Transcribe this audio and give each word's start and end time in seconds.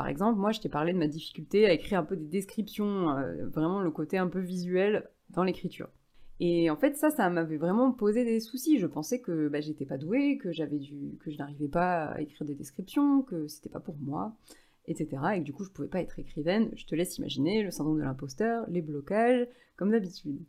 par 0.00 0.08
exemple, 0.08 0.40
moi, 0.40 0.50
je 0.50 0.60
t'ai 0.60 0.70
parlé 0.70 0.94
de 0.94 0.98
ma 0.98 1.08
difficulté 1.08 1.66
à 1.66 1.74
écrire 1.74 1.98
un 1.98 2.04
peu 2.04 2.16
des 2.16 2.24
descriptions, 2.24 3.14
vraiment 3.52 3.82
le 3.82 3.90
côté 3.90 4.16
un 4.16 4.28
peu 4.28 4.40
visuel 4.40 5.06
dans 5.28 5.44
l'écriture. 5.44 5.90
Et 6.40 6.70
en 6.70 6.76
fait, 6.76 6.96
ça, 6.96 7.10
ça 7.10 7.28
m'avait 7.28 7.58
vraiment 7.58 7.92
posé 7.92 8.24
des 8.24 8.40
soucis. 8.40 8.78
Je 8.78 8.86
pensais 8.86 9.20
que 9.20 9.48
bah, 9.48 9.60
j'étais 9.60 9.84
pas 9.84 9.98
douée, 9.98 10.38
que 10.38 10.52
j'avais 10.52 10.78
dû, 10.78 11.18
que 11.22 11.30
je 11.30 11.36
n'arrivais 11.36 11.68
pas 11.68 12.06
à 12.06 12.20
écrire 12.22 12.46
des 12.46 12.54
descriptions, 12.54 13.20
que 13.20 13.46
c'était 13.46 13.68
pas 13.68 13.78
pour 13.78 13.94
moi, 14.00 14.34
etc. 14.86 15.20
Et 15.36 15.40
du 15.40 15.52
coup, 15.52 15.64
je 15.64 15.70
pouvais 15.70 15.86
pas 15.86 16.00
être 16.00 16.18
écrivaine. 16.18 16.70
Je 16.76 16.86
te 16.86 16.94
laisse 16.94 17.18
imaginer 17.18 17.62
le 17.62 17.70
syndrome 17.70 17.98
de 17.98 18.02
l'imposteur, 18.02 18.64
les 18.70 18.80
blocages, 18.80 19.46
comme 19.76 19.90
d'habitude. 19.90 20.40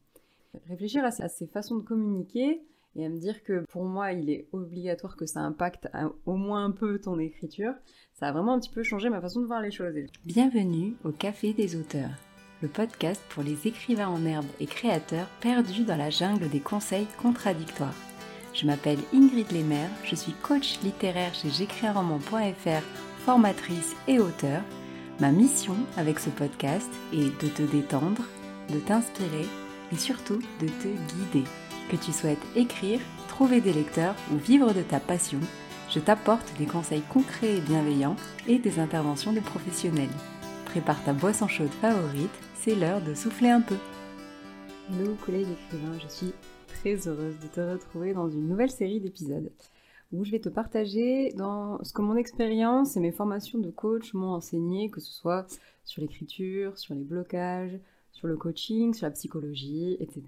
Réfléchir 0.69 1.03
à 1.03 1.11
ces 1.11 1.47
façons 1.47 1.75
de 1.75 1.83
communiquer 1.83 2.61
et 2.95 3.05
à 3.05 3.09
me 3.09 3.19
dire 3.19 3.43
que 3.43 3.63
pour 3.69 3.85
moi, 3.85 4.11
il 4.11 4.29
est 4.29 4.47
obligatoire 4.51 5.15
que 5.15 5.25
ça 5.25 5.41
impacte 5.41 5.87
au 6.25 6.35
moins 6.35 6.65
un 6.65 6.71
peu 6.71 6.99
ton 6.99 7.19
écriture, 7.19 7.73
ça 8.13 8.27
a 8.27 8.31
vraiment 8.31 8.53
un 8.53 8.59
petit 8.59 8.69
peu 8.69 8.83
changé 8.83 9.09
ma 9.09 9.21
façon 9.21 9.41
de 9.41 9.47
voir 9.47 9.61
les 9.61 9.71
choses. 9.71 9.95
Bienvenue 10.25 10.95
au 11.03 11.11
Café 11.11 11.53
des 11.53 11.75
auteurs 11.75 12.11
le 12.61 12.67
podcast 12.67 13.21
pour 13.29 13.43
les 13.43 13.67
écrivains 13.67 14.07
en 14.07 14.25
herbe 14.25 14.45
et 14.59 14.65
créateurs 14.65 15.27
perdus 15.41 15.83
dans 15.83 15.97
la 15.97 16.09
jungle 16.09 16.49
des 16.49 16.59
conseils 16.59 17.07
contradictoires. 17.21 17.95
Je 18.53 18.65
m'appelle 18.65 18.99
Ingrid 19.13 19.51
Lemaire, 19.51 19.89
je 20.03 20.15
suis 20.15 20.33
coach 20.33 20.79
littéraire 20.83 21.33
chez 21.33 21.49
j'écrisunroman.fr, 21.49 22.83
formatrice 23.19 23.95
et 24.07 24.19
auteur. 24.19 24.61
Ma 25.19 25.31
mission 25.31 25.75
avec 25.97 26.19
ce 26.19 26.29
podcast 26.29 26.89
est 27.13 27.41
de 27.41 27.47
te 27.47 27.63
détendre, 27.63 28.23
de 28.69 28.79
t'inspirer 28.79 29.45
et 29.91 29.97
surtout 29.97 30.41
de 30.59 30.67
te 30.67 30.87
guider. 30.87 31.47
Que 31.89 31.95
tu 31.95 32.11
souhaites 32.11 32.45
écrire, 32.55 32.99
trouver 33.27 33.61
des 33.61 33.73
lecteurs 33.73 34.15
ou 34.31 34.37
vivre 34.37 34.73
de 34.73 34.81
ta 34.81 34.99
passion, 34.99 35.39
je 35.89 35.99
t'apporte 35.99 36.57
des 36.57 36.65
conseils 36.65 37.03
concrets 37.09 37.57
et 37.57 37.61
bienveillants 37.61 38.15
et 38.47 38.59
des 38.59 38.79
interventions 38.79 39.33
de 39.33 39.41
professionnels. 39.41 40.09
Prépare 40.65 41.03
ta 41.03 41.13
boisson 41.13 41.47
chaude 41.47 41.73
favorite 41.81 42.29
c'est 42.55 42.75
l'heure 42.75 43.01
de 43.01 43.15
souffler 43.15 43.49
un 43.49 43.61
peu. 43.61 43.75
Hello 44.89 45.15
collègues 45.25 45.47
écrivains, 45.51 45.97
je 45.99 46.07
suis 46.07 46.31
très 46.67 47.07
heureuse 47.07 47.39
de 47.39 47.47
te 47.47 47.59
retrouver 47.59 48.13
dans 48.13 48.29
une 48.29 48.47
nouvelle 48.47 48.69
série 48.69 48.99
d'épisodes 48.99 49.51
où 50.11 50.23
je 50.23 50.31
vais 50.31 50.39
te 50.39 50.49
partager 50.49 51.31
dans 51.37 51.83
ce 51.83 51.91
que 51.91 52.01
mon 52.01 52.15
expérience 52.15 52.97
et 52.97 52.99
mes 52.99 53.11
formations 53.11 53.59
de 53.59 53.71
coach 53.71 54.13
m'ont 54.13 54.33
enseigné, 54.33 54.89
que 54.89 54.99
ce 54.99 55.11
soit 55.11 55.47
sur 55.85 56.01
l'écriture, 56.01 56.77
sur 56.77 56.93
les 56.93 57.03
blocages, 57.03 57.79
sur 58.11 58.27
le 58.27 58.37
coaching, 58.37 58.93
sur 58.93 59.07
la 59.07 59.11
psychologie, 59.11 59.97
etc. 59.99 60.21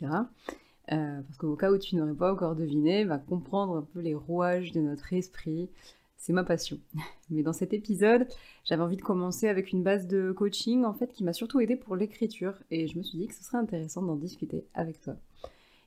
Euh, 0.92 1.22
parce 1.22 1.38
qu'au 1.38 1.56
cas 1.56 1.72
où 1.72 1.78
tu 1.78 1.96
n'aurais 1.96 2.14
pas 2.14 2.34
encore 2.34 2.56
deviné, 2.56 3.08
comprendre 3.28 3.78
un 3.78 3.82
peu 3.82 4.00
les 4.00 4.16
rouages 4.16 4.72
de 4.74 4.82
notre 4.82 5.14
esprit, 5.14 5.70
c'est 6.18 6.34
ma 6.34 6.44
passion. 6.44 6.78
Mais 7.30 7.44
dans 7.44 7.54
cet 7.54 7.74
épisode, 7.74 8.28
j'avais 8.66 8.84
envie 8.84 8.98
de 8.98 9.02
commencer 9.02 9.48
avec 9.48 9.72
une 9.72 9.84
base 9.84 10.08
de 10.08 10.32
coaching 10.32 10.84
en 10.84 10.94
fait 10.94 11.14
qui 11.14 11.24
m'a 11.24 11.34
surtout 11.34 11.62
aidé 11.62 11.76
pour 11.76 11.96
l'écriture 11.96 12.56
et 12.70 12.88
je 12.88 12.98
me 12.98 13.04
suis 13.04 13.18
dit 13.18 13.28
que 13.28 13.34
ce 13.34 13.44
serait 13.44 13.58
intéressant 13.58 14.02
d'en 14.02 14.16
discuter 14.16 14.66
avec 14.74 15.00
toi. 15.02 15.16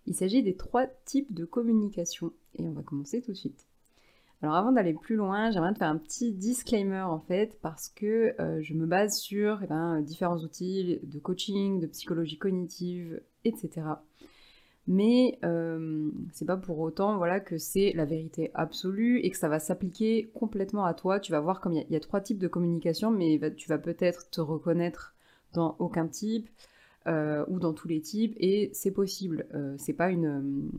Il 0.07 0.15
s'agit 0.15 0.43
des 0.43 0.57
trois 0.57 0.87
types 1.05 1.35
de 1.35 1.45
communication 1.45 2.33
et 2.55 2.67
on 2.67 2.73
va 2.73 2.83
commencer 2.83 3.21
tout 3.21 3.33
de 3.33 3.37
suite. 3.37 3.67
Alors 4.43 4.55
avant 4.55 4.73
d'aller 4.73 4.93
plus 4.93 5.17
loin, 5.17 5.51
j'aimerais 5.51 5.73
te 5.73 5.79
faire 5.79 5.89
un 5.89 5.97
petit 5.97 6.33
disclaimer 6.33 7.01
en 7.01 7.21
fait 7.21 7.59
parce 7.61 7.89
que 7.89 8.35
euh, 8.39 8.61
je 8.63 8.75
me 8.75 8.87
base 8.87 9.19
sur 9.19 9.61
eh 9.63 9.67
ben, 9.67 10.01
différents 10.03 10.39
outils 10.39 11.01
de 11.03 11.19
coaching, 11.19 11.81
de 11.81 11.87
psychologie 11.87 12.39
cognitive, 12.39 13.21
etc 13.45 13.83
mais 14.87 15.39
euh, 15.45 16.11
c'est 16.33 16.45
pas 16.45 16.57
pour 16.57 16.79
autant 16.79 17.17
voilà 17.17 17.41
que 17.41 17.59
c'est 17.59 17.93
la 17.95 18.05
vérité 18.05 18.51
absolue 18.55 19.19
et 19.21 19.31
que 19.31 19.37
ça 19.37 19.49
va 19.49 19.59
s'appliquer 19.59 20.31
complètement 20.35 20.85
à 20.85 20.95
toi. 20.95 21.19
Tu 21.21 21.33
vas 21.33 21.41
voir 21.41 21.61
comme 21.61 21.73
il 21.73 21.87
y, 21.91 21.97
a 21.97 22.01
trois 22.01 22.21
types 22.21 22.39
de 22.39 22.49
communication, 22.49 23.11
mais 23.11 23.41
tu 23.57 23.69
vas 23.69 23.79
peut-être 23.79 24.31
te 24.31 24.41
reconnaître 24.41 25.15
dans 25.53 25.77
aucun 25.79 26.07
type 26.07 26.49
euh, 27.09 27.45
ou 27.49 27.59
dans 27.59 27.73
tous 27.73 27.89
les 27.89 28.01
types, 28.01 28.35
et 28.39 28.71
c'est 28.73 28.93
possible. 28.93 29.47
Euh, 29.55 29.75
c'est 29.79 29.93
pas 29.93 30.11
une, 30.11 30.71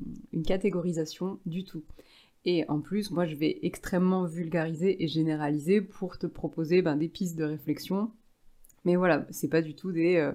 catégorisation 0.45 1.39
du 1.45 1.63
tout. 1.63 1.83
Et 2.45 2.63
en 2.69 2.79
plus, 2.79 3.11
moi, 3.11 3.25
je 3.25 3.35
vais 3.35 3.59
extrêmement 3.63 4.25
vulgariser 4.25 5.03
et 5.03 5.07
généraliser 5.07 5.81
pour 5.81 6.17
te 6.17 6.27
proposer 6.27 6.81
ben, 6.81 6.95
des 6.95 7.09
pistes 7.09 7.37
de 7.37 7.43
réflexion. 7.43 8.11
Mais 8.85 8.95
voilà, 8.95 9.25
c'est 9.31 9.49
pas 9.49 9.61
du 9.61 9.75
tout 9.75 9.91
des, 9.91 10.31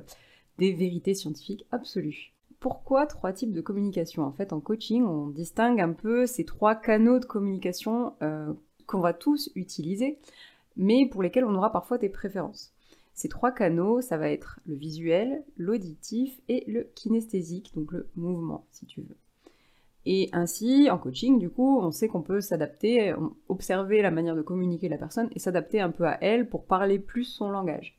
des 0.58 0.72
vérités 0.72 1.14
scientifiques 1.14 1.64
absolues. 1.70 2.31
Pourquoi 2.62 3.08
trois 3.08 3.32
types 3.32 3.52
de 3.52 3.60
communication 3.60 4.22
En 4.22 4.30
fait, 4.30 4.52
en 4.52 4.60
coaching, 4.60 5.02
on 5.02 5.26
distingue 5.26 5.80
un 5.80 5.92
peu 5.92 6.26
ces 6.26 6.44
trois 6.44 6.76
canaux 6.76 7.18
de 7.18 7.24
communication 7.24 8.14
euh, 8.22 8.52
qu'on 8.86 9.00
va 9.00 9.12
tous 9.12 9.50
utiliser, 9.56 10.20
mais 10.76 11.06
pour 11.06 11.24
lesquels 11.24 11.44
on 11.44 11.56
aura 11.56 11.72
parfois 11.72 11.98
des 11.98 12.08
préférences. 12.08 12.72
Ces 13.14 13.28
trois 13.28 13.50
canaux, 13.50 14.00
ça 14.00 14.16
va 14.16 14.30
être 14.30 14.60
le 14.64 14.76
visuel, 14.76 15.42
l'auditif 15.56 16.40
et 16.48 16.62
le 16.70 16.84
kinesthésique, 16.94 17.72
donc 17.74 17.90
le 17.90 18.08
mouvement, 18.14 18.64
si 18.70 18.86
tu 18.86 19.00
veux. 19.00 19.16
Et 20.06 20.30
ainsi, 20.32 20.88
en 20.88 20.98
coaching, 20.98 21.40
du 21.40 21.50
coup, 21.50 21.80
on 21.80 21.90
sait 21.90 22.06
qu'on 22.06 22.22
peut 22.22 22.40
s'adapter, 22.40 23.12
observer 23.48 24.02
la 24.02 24.12
manière 24.12 24.36
de 24.36 24.42
communiquer 24.42 24.88
la 24.88 24.98
personne 24.98 25.30
et 25.32 25.40
s'adapter 25.40 25.80
un 25.80 25.90
peu 25.90 26.06
à 26.06 26.16
elle 26.22 26.48
pour 26.48 26.64
parler 26.66 27.00
plus 27.00 27.24
son 27.24 27.50
langage. 27.50 27.98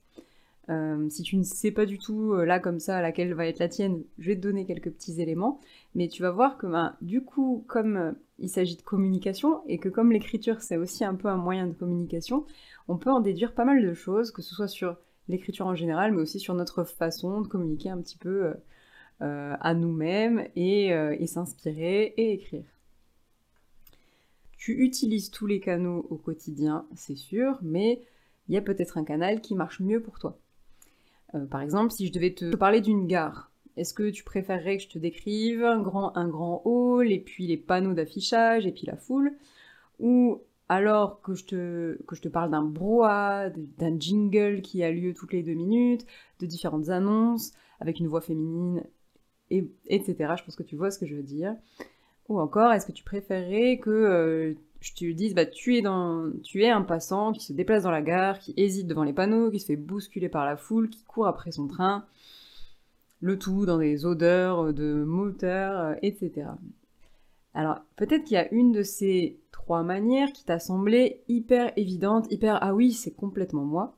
Euh, 0.69 1.09
si 1.09 1.24
tu 1.24 1.35
ne 1.35 1.44
sais 1.44 1.72
pas 1.72 1.85
du 1.85 2.00
tout 2.00 2.34
euh, 2.34 2.46
là 2.46 2.57
comme 2.57 2.79
ça 2.79 3.01
laquelle 3.01 3.34
va 3.34 3.47
être 3.47 3.59
la 3.59 3.68
tienne, 3.68 4.01
je 4.18 4.29
vais 4.29 4.35
te 4.38 4.41
donner 4.41 4.66
quelques 4.66 4.91
petits 4.91 5.22
éléments, 5.22 5.59
mais 5.94 6.07
tu 6.07 6.22
vas 6.22 6.31
voir 6.31 6.57
que 6.57 6.68
ben, 6.68 6.96
du 7.01 7.22
coup, 7.22 7.66
comme 7.68 7.97
euh, 7.97 8.12
il 8.40 8.50
s'agit 8.50 8.78
de 8.78 8.81
communication 8.81 9.62
et 9.68 9.78
que 9.78 9.90
comme 9.90 10.13
l'écriture 10.13 10.62
c'est 10.62 10.78
aussi 10.78 11.03
un 11.03 11.16
peu 11.16 11.28
un 11.28 11.35
moyen 11.38 11.68
de 11.68 11.74
communication, 11.74 12.46
on 12.88 12.97
peut 12.97 13.12
en 13.12 13.19
déduire 13.19 13.53
pas 13.53 13.66
mal 13.66 13.81
de 13.85 13.94
choses, 13.94 14.31
que 14.31 14.41
ce 14.41 14.56
soit 14.56 14.69
sur 14.69 14.96
l'écriture 15.28 15.68
en 15.68 15.75
général, 15.75 16.13
mais 16.13 16.22
aussi 16.22 16.40
sur 16.40 16.53
notre 16.53 16.85
façon 16.85 17.41
de 17.41 17.47
communiquer 17.47 17.90
un 17.90 18.01
petit 18.01 18.18
peu 18.18 18.53
à 19.19 19.74
nous-mêmes 19.74 20.47
et, 20.57 20.88
et 20.88 21.28
s'inspirer 21.28 22.13
et 22.18 22.34
écrire. 22.34 22.66
Tu 24.57 24.84
utilises 24.84 25.31
tous 25.31 25.47
les 25.47 25.62
canaux 25.62 26.06
au 26.09 26.18
quotidien, 26.18 26.85
c'est 26.95 27.16
sûr, 27.16 27.57
mais 27.62 28.01
il 28.50 28.56
y 28.56 28.57
a 28.57 28.62
peut-être 28.62 28.97
un 28.97 29.06
canal 29.06 29.40
qui 29.40 29.56
marche 29.56 29.80
mieux 29.80 30.01
pour 30.01 30.19
toi. 30.19 30.38
Euh, 31.36 31.46
par 31.46 31.62
exemple, 31.62 31.92
si 31.92 32.08
je 32.08 32.12
devais 32.12 32.34
te 32.34 32.56
parler 32.56 32.82
d'une 32.82 33.08
gare, 33.08 33.52
est-ce 33.78 33.94
que 33.94 34.10
tu 34.10 34.24
préférerais 34.24 34.78
que 34.78 34.84
je 34.84 34.90
te 34.90 35.00
décrive 35.00 35.64
un 35.64 35.82
grand, 35.82 36.16
un 36.16 36.28
grand 36.28 36.62
hall, 36.66 37.12
et 37.12 37.20
puis 37.20 37.48
les 37.48 37.58
panneaux 37.58 37.94
d'affichage, 37.94 38.68
et 38.68 38.72
puis 38.72 38.86
la 38.86 38.96
foule? 38.96 39.34
Ou 40.00 40.42
alors 40.70 41.22
que 41.22 41.34
je 41.34 41.46
te, 41.46 42.04
que 42.04 42.16
je 42.16 42.22
te 42.22 42.30
parle 42.30 42.52
d'un 42.52 42.64
brouhaha, 42.64 43.50
d'un 43.50 44.00
jingle 44.00 44.62
qui 44.62 44.84
a 44.84 44.92
lieu 44.92 45.14
toutes 45.14 45.34
les 45.34 45.44
deux 45.44 45.54
minutes, 45.54 46.06
de 46.40 46.46
différentes 46.46 46.90
annonces, 46.90 47.52
avec 47.80 48.00
une 48.00 48.08
voix 48.08 48.22
féminine, 48.22 48.84
et, 49.50 49.70
etc. 49.88 50.34
Je 50.38 50.44
pense 50.44 50.56
que 50.56 50.64
tu 50.64 50.76
vois 50.76 50.92
ce 50.92 51.00
que 51.00 51.06
je 51.06 51.16
veux 51.16 51.24
dire. 51.24 51.56
Ou 52.30 52.40
encore, 52.40 52.72
est-ce 52.72 52.86
que 52.86 52.92
tu 52.92 53.04
préférerais 53.04 53.78
que 53.78 53.90
euh, 53.90 54.54
te 54.92 55.06
dise, 55.12 55.36
bah, 55.36 55.46
tu, 55.46 55.78
es 55.78 55.82
dans, 55.82 56.32
tu 56.44 56.64
es 56.64 56.70
un 56.70 56.82
passant 56.82 57.32
qui 57.32 57.46
se 57.46 57.54
déplace 57.54 57.84
dans 57.84 57.92
la 57.92 58.02
gare, 58.02 58.40
qui 58.40 58.54
hésite 58.58 58.88
devant 58.88 59.04
les 59.04 59.14
panneaux, 59.14 59.52
qui 59.52 59.60
se 59.60 59.68
fait 59.68 59.76
bousculer 59.76 60.30
par 60.30 60.46
la 60.46 60.58
foule, 60.58 60.90
qui 60.90 61.04
court 61.04 61.28
après 61.28 61.52
son 61.52 61.68
train, 61.68 62.06
le 63.22 63.40
tout 63.40 63.66
dans 63.66 63.78
des 63.78 64.06
odeurs 64.06 64.74
de 64.74 65.04
moteur, 65.04 65.80
euh, 65.80 65.96
etc. 66.02 66.48
Alors, 67.54 67.80
peut-être 67.96 68.24
qu'il 68.24 68.34
y 68.34 68.38
a 68.38 68.52
une 68.52 68.72
de 68.72 68.84
ces 68.84 69.40
trois 69.52 69.84
manières 69.84 70.34
qui 70.34 70.44
t'a 70.44 70.60
semblé 70.60 71.22
hyper 71.30 71.72
évidente, 71.78 72.30
hyper 72.32 72.58
ah 72.62 72.74
oui, 72.74 72.92
c'est 72.92 73.16
complètement 73.16 73.64
moi. 73.64 73.96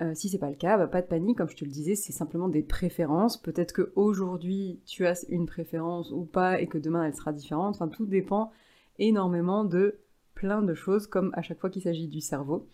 Euh, 0.00 0.14
si 0.14 0.28
c'est 0.28 0.38
pas 0.38 0.48
le 0.48 0.56
cas, 0.56 0.78
bah, 0.78 0.86
pas 0.86 1.02
de 1.02 1.06
panique, 1.06 1.38
comme 1.38 1.48
je 1.48 1.56
te 1.56 1.64
le 1.64 1.70
disais, 1.70 1.94
c'est 1.94 2.12
simplement 2.12 2.48
des 2.48 2.62
préférences. 2.62 3.36
Peut-être 3.36 3.72
qu'aujourd'hui 3.72 4.80
tu 4.86 5.06
as 5.06 5.26
une 5.28 5.46
préférence 5.46 6.10
ou 6.10 6.24
pas 6.24 6.60
et 6.60 6.66
que 6.68 6.78
demain 6.78 7.04
elle 7.04 7.14
sera 7.14 7.32
différente. 7.32 7.74
Enfin, 7.74 7.88
tout 7.88 8.06
dépend 8.06 8.50
énormément 8.98 9.64
de 9.64 9.98
plein 10.40 10.62
de 10.62 10.72
choses, 10.72 11.06
comme 11.06 11.32
à 11.34 11.42
chaque 11.42 11.60
fois 11.60 11.68
qu'il 11.68 11.82
s'agit 11.82 12.08
du 12.08 12.22
cerveau. 12.22 12.66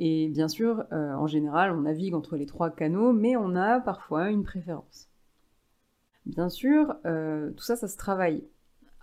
Et 0.00 0.26
bien 0.28 0.48
sûr, 0.48 0.84
euh, 0.92 1.12
en 1.12 1.28
général, 1.28 1.70
on 1.70 1.82
navigue 1.82 2.14
entre 2.14 2.36
les 2.36 2.44
trois 2.44 2.70
canaux, 2.70 3.12
mais 3.12 3.36
on 3.36 3.54
a 3.54 3.78
parfois 3.78 4.30
une 4.30 4.42
préférence. 4.42 5.08
Bien 6.26 6.48
sûr, 6.48 6.96
euh, 7.06 7.52
tout 7.52 7.62
ça, 7.62 7.76
ça 7.76 7.86
se 7.86 7.96
travaille. 7.96 8.42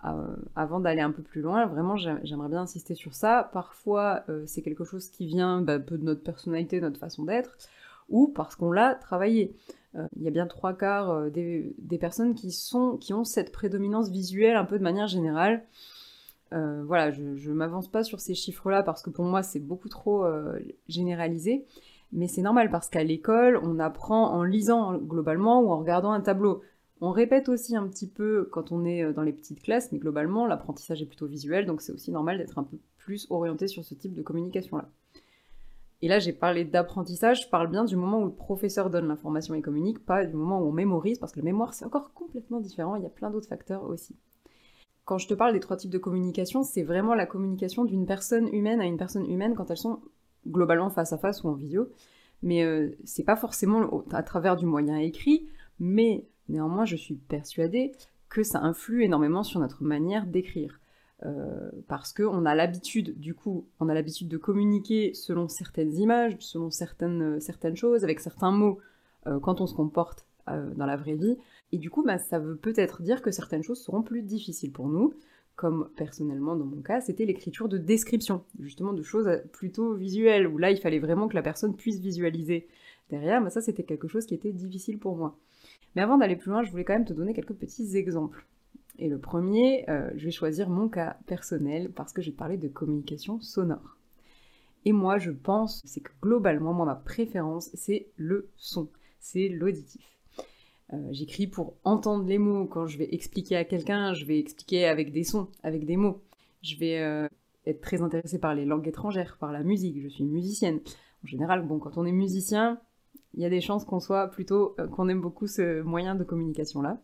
Euh, 0.04 0.36
avant 0.54 0.78
d'aller 0.78 1.00
un 1.00 1.10
peu 1.10 1.22
plus 1.22 1.40
loin, 1.40 1.64
vraiment, 1.64 1.96
j'aimerais 1.96 2.50
bien 2.50 2.60
insister 2.60 2.94
sur 2.94 3.14
ça. 3.14 3.48
Parfois, 3.54 4.24
c'est 4.44 4.60
quelque 4.60 4.84
chose 4.84 5.08
qui 5.08 5.26
vient 5.26 5.62
bah, 5.62 5.78
peu 5.78 5.96
de 5.96 6.04
notre 6.04 6.22
personnalité, 6.22 6.82
notre 6.82 7.00
façon 7.00 7.24
d'être, 7.24 7.56
ou 8.10 8.28
parce 8.28 8.56
qu'on 8.56 8.72
l'a 8.72 8.94
travaillé. 8.94 9.56
Il 10.16 10.22
y 10.22 10.28
a 10.28 10.30
bien 10.30 10.46
trois 10.46 10.74
quarts 10.74 11.30
des, 11.30 11.74
des, 11.78 11.96
personnes 11.96 12.34
qui, 12.34 12.52
sont, 12.52 12.98
qui 12.98 13.14
ont 13.14 13.24
cette 13.24 13.52
prédominance 13.52 14.10
visuelle 14.10 14.56
un 14.56 14.66
peu 14.66 14.78
de 14.78 14.84
manière 14.84 15.06
générale. 15.06 15.64
Euh, 16.52 16.84
voilà, 16.84 17.10
je 17.10 17.22
ne 17.22 17.54
m'avance 17.54 17.90
pas 17.90 18.04
sur 18.04 18.20
ces 18.20 18.34
chiffres-là 18.34 18.82
parce 18.82 19.02
que 19.02 19.10
pour 19.10 19.24
moi 19.24 19.42
c'est 19.42 19.58
beaucoup 19.58 19.88
trop 19.88 20.24
euh, 20.24 20.58
généralisé. 20.88 21.64
Mais 22.12 22.28
c'est 22.28 22.42
normal 22.42 22.70
parce 22.70 22.88
qu'à 22.88 23.02
l'école, 23.02 23.58
on 23.62 23.80
apprend 23.80 24.32
en 24.32 24.44
lisant 24.44 24.96
globalement 24.96 25.60
ou 25.60 25.70
en 25.70 25.78
regardant 25.78 26.12
un 26.12 26.20
tableau. 26.20 26.62
On 27.00 27.10
répète 27.10 27.48
aussi 27.48 27.76
un 27.76 27.86
petit 27.88 28.08
peu 28.08 28.48
quand 28.50 28.72
on 28.72 28.84
est 28.84 29.02
euh, 29.02 29.12
dans 29.12 29.22
les 29.22 29.32
petites 29.32 29.60
classes, 29.60 29.92
mais 29.92 29.98
globalement, 29.98 30.46
l'apprentissage 30.46 31.02
est 31.02 31.06
plutôt 31.06 31.26
visuel, 31.26 31.66
donc 31.66 31.82
c'est 31.82 31.92
aussi 31.92 32.10
normal 32.10 32.38
d'être 32.38 32.58
un 32.58 32.64
peu 32.64 32.78
plus 32.96 33.26
orienté 33.30 33.68
sur 33.68 33.84
ce 33.84 33.94
type 33.94 34.14
de 34.14 34.22
communication-là. 34.22 34.88
Et 36.02 36.08
là, 36.08 36.18
j'ai 36.18 36.32
parlé 36.32 36.64
d'apprentissage, 36.64 37.44
je 37.44 37.48
parle 37.48 37.70
bien 37.70 37.84
du 37.84 37.96
moment 37.96 38.20
où 38.20 38.26
le 38.26 38.32
professeur 38.32 38.90
donne 38.90 39.08
l'information 39.08 39.54
et 39.54 39.62
communique, 39.62 40.04
pas 40.04 40.24
du 40.24 40.34
moment 40.34 40.60
où 40.60 40.68
on 40.68 40.72
mémorise, 40.72 41.18
parce 41.18 41.32
que 41.32 41.40
le 41.40 41.44
mémoire, 41.44 41.74
c'est 41.74 41.84
encore 41.84 42.12
complètement 42.14 42.60
différent, 42.60 42.96
il 42.96 43.02
y 43.02 43.06
a 43.06 43.10
plein 43.10 43.30
d'autres 43.30 43.48
facteurs 43.48 43.84
aussi. 43.84 44.16
Quand 45.06 45.16
je 45.16 45.26
te 45.26 45.32
parle 45.32 45.54
des 45.54 45.60
trois 45.60 45.78
types 45.78 45.90
de 45.90 45.98
communication, 45.98 46.62
c'est 46.62 46.82
vraiment 46.82 47.14
la 47.14 47.24
communication 47.24 47.86
d'une 47.86 48.04
personne 48.04 48.48
humaine 48.52 48.82
à 48.82 48.84
une 48.84 48.98
personne 48.98 49.24
humaine 49.24 49.54
quand 49.54 49.70
elles 49.70 49.78
sont 49.78 50.00
globalement 50.46 50.90
face 50.90 51.14
à 51.14 51.18
face 51.18 51.42
ou 51.42 51.48
en 51.48 51.54
vidéo. 51.54 51.88
Mais 52.42 52.62
euh, 52.62 52.90
c'est 53.04 53.24
pas 53.24 53.36
forcément 53.36 54.04
à 54.12 54.22
travers 54.22 54.56
du 54.56 54.66
moyen 54.66 54.98
écrit, 54.98 55.48
mais 55.80 56.26
néanmoins, 56.50 56.84
je 56.84 56.96
suis 56.96 57.14
persuadée 57.14 57.92
que 58.28 58.42
ça 58.42 58.60
influe 58.60 59.04
énormément 59.04 59.42
sur 59.42 59.60
notre 59.60 59.82
manière 59.82 60.26
d'écrire. 60.26 60.80
Euh, 61.24 61.70
parce 61.88 62.12
qu'on 62.12 62.44
a 62.44 62.54
l'habitude, 62.54 63.18
du 63.18 63.34
coup, 63.34 63.66
on 63.80 63.88
a 63.88 63.94
l'habitude 63.94 64.28
de 64.28 64.36
communiquer 64.36 65.14
selon 65.14 65.48
certaines 65.48 65.94
images, 65.94 66.36
selon 66.40 66.70
certaines, 66.70 67.38
euh, 67.38 67.74
choses, 67.74 68.04
avec 68.04 68.20
certains 68.20 68.50
mots, 68.50 68.78
euh, 69.26 69.40
quand 69.40 69.60
on 69.60 69.66
se 69.66 69.74
comporte 69.74 70.25
dans 70.46 70.86
la 70.86 70.96
vraie 70.96 71.16
vie. 71.16 71.36
Et 71.72 71.78
du 71.78 71.90
coup, 71.90 72.02
bah, 72.02 72.18
ça 72.18 72.38
veut 72.38 72.56
peut-être 72.56 73.02
dire 73.02 73.22
que 73.22 73.30
certaines 73.30 73.62
choses 73.62 73.80
seront 73.80 74.02
plus 74.02 74.22
difficiles 74.22 74.72
pour 74.72 74.88
nous, 74.88 75.14
comme 75.56 75.88
personnellement 75.96 76.54
dans 76.54 76.66
mon 76.66 76.82
cas, 76.82 77.00
c'était 77.00 77.24
l'écriture 77.24 77.68
de 77.68 77.78
description, 77.78 78.44
justement 78.60 78.92
de 78.92 79.02
choses 79.02 79.28
plutôt 79.52 79.94
visuelles, 79.94 80.46
où 80.46 80.58
là, 80.58 80.70
il 80.70 80.78
fallait 80.78 80.98
vraiment 80.98 81.28
que 81.28 81.34
la 81.34 81.42
personne 81.42 81.74
puisse 81.74 81.98
visualiser 81.98 82.68
derrière, 83.08 83.40
mais 83.40 83.50
ça, 83.50 83.62
c'était 83.62 83.82
quelque 83.82 84.06
chose 84.06 84.26
qui 84.26 84.34
était 84.34 84.52
difficile 84.52 84.98
pour 84.98 85.16
moi. 85.16 85.38
Mais 85.94 86.02
avant 86.02 86.18
d'aller 86.18 86.36
plus 86.36 86.50
loin, 86.50 86.62
je 86.62 86.70
voulais 86.70 86.84
quand 86.84 86.92
même 86.92 87.06
te 87.06 87.14
donner 87.14 87.32
quelques 87.32 87.54
petits 87.54 87.96
exemples. 87.96 88.46
Et 88.98 89.08
le 89.08 89.18
premier, 89.18 89.88
euh, 89.88 90.10
je 90.16 90.26
vais 90.26 90.30
choisir 90.30 90.68
mon 90.68 90.88
cas 90.88 91.16
personnel 91.26 91.90
parce 91.90 92.12
que 92.12 92.22
j'ai 92.22 92.32
parlé 92.32 92.56
de 92.58 92.68
communication 92.68 93.40
sonore. 93.40 93.96
Et 94.84 94.92
moi, 94.92 95.18
je 95.18 95.30
pense, 95.30 95.82
c'est 95.84 96.00
que 96.00 96.12
globalement, 96.22 96.72
moi, 96.72 96.86
ma 96.86 96.94
préférence, 96.94 97.70
c'est 97.74 98.08
le 98.16 98.50
son, 98.56 98.88
c'est 99.18 99.48
l'auditif. 99.48 100.15
Euh, 100.92 101.08
j'écris 101.10 101.46
pour 101.46 101.74
entendre 101.84 102.24
les 102.26 102.38
mots. 102.38 102.66
Quand 102.66 102.86
je 102.86 102.98
vais 102.98 103.08
expliquer 103.12 103.56
à 103.56 103.64
quelqu'un, 103.64 104.14
je 104.14 104.24
vais 104.24 104.38
expliquer 104.38 104.86
avec 104.86 105.12
des 105.12 105.24
sons, 105.24 105.48
avec 105.62 105.84
des 105.84 105.96
mots. 105.96 106.22
Je 106.62 106.76
vais 106.76 106.98
euh, 106.98 107.28
être 107.66 107.80
très 107.80 108.02
intéressée 108.02 108.38
par 108.38 108.54
les 108.54 108.64
langues 108.64 108.86
étrangères, 108.86 109.36
par 109.38 109.52
la 109.52 109.62
musique. 109.62 110.00
Je 110.00 110.08
suis 110.08 110.24
musicienne. 110.24 110.80
En 111.24 111.26
général, 111.26 111.66
quand 111.68 111.98
on 111.98 112.06
est 112.06 112.12
musicien, 112.12 112.80
il 113.34 113.42
y 113.42 113.44
a 113.44 113.50
des 113.50 113.60
chances 113.60 113.84
qu'on 113.84 114.00
soit 114.00 114.28
plutôt, 114.28 114.76
qu'on 114.92 115.08
aime 115.08 115.20
beaucoup 115.20 115.46
ce 115.46 115.82
moyen 115.82 116.14
de 116.14 116.24
communication-là. 116.24 117.00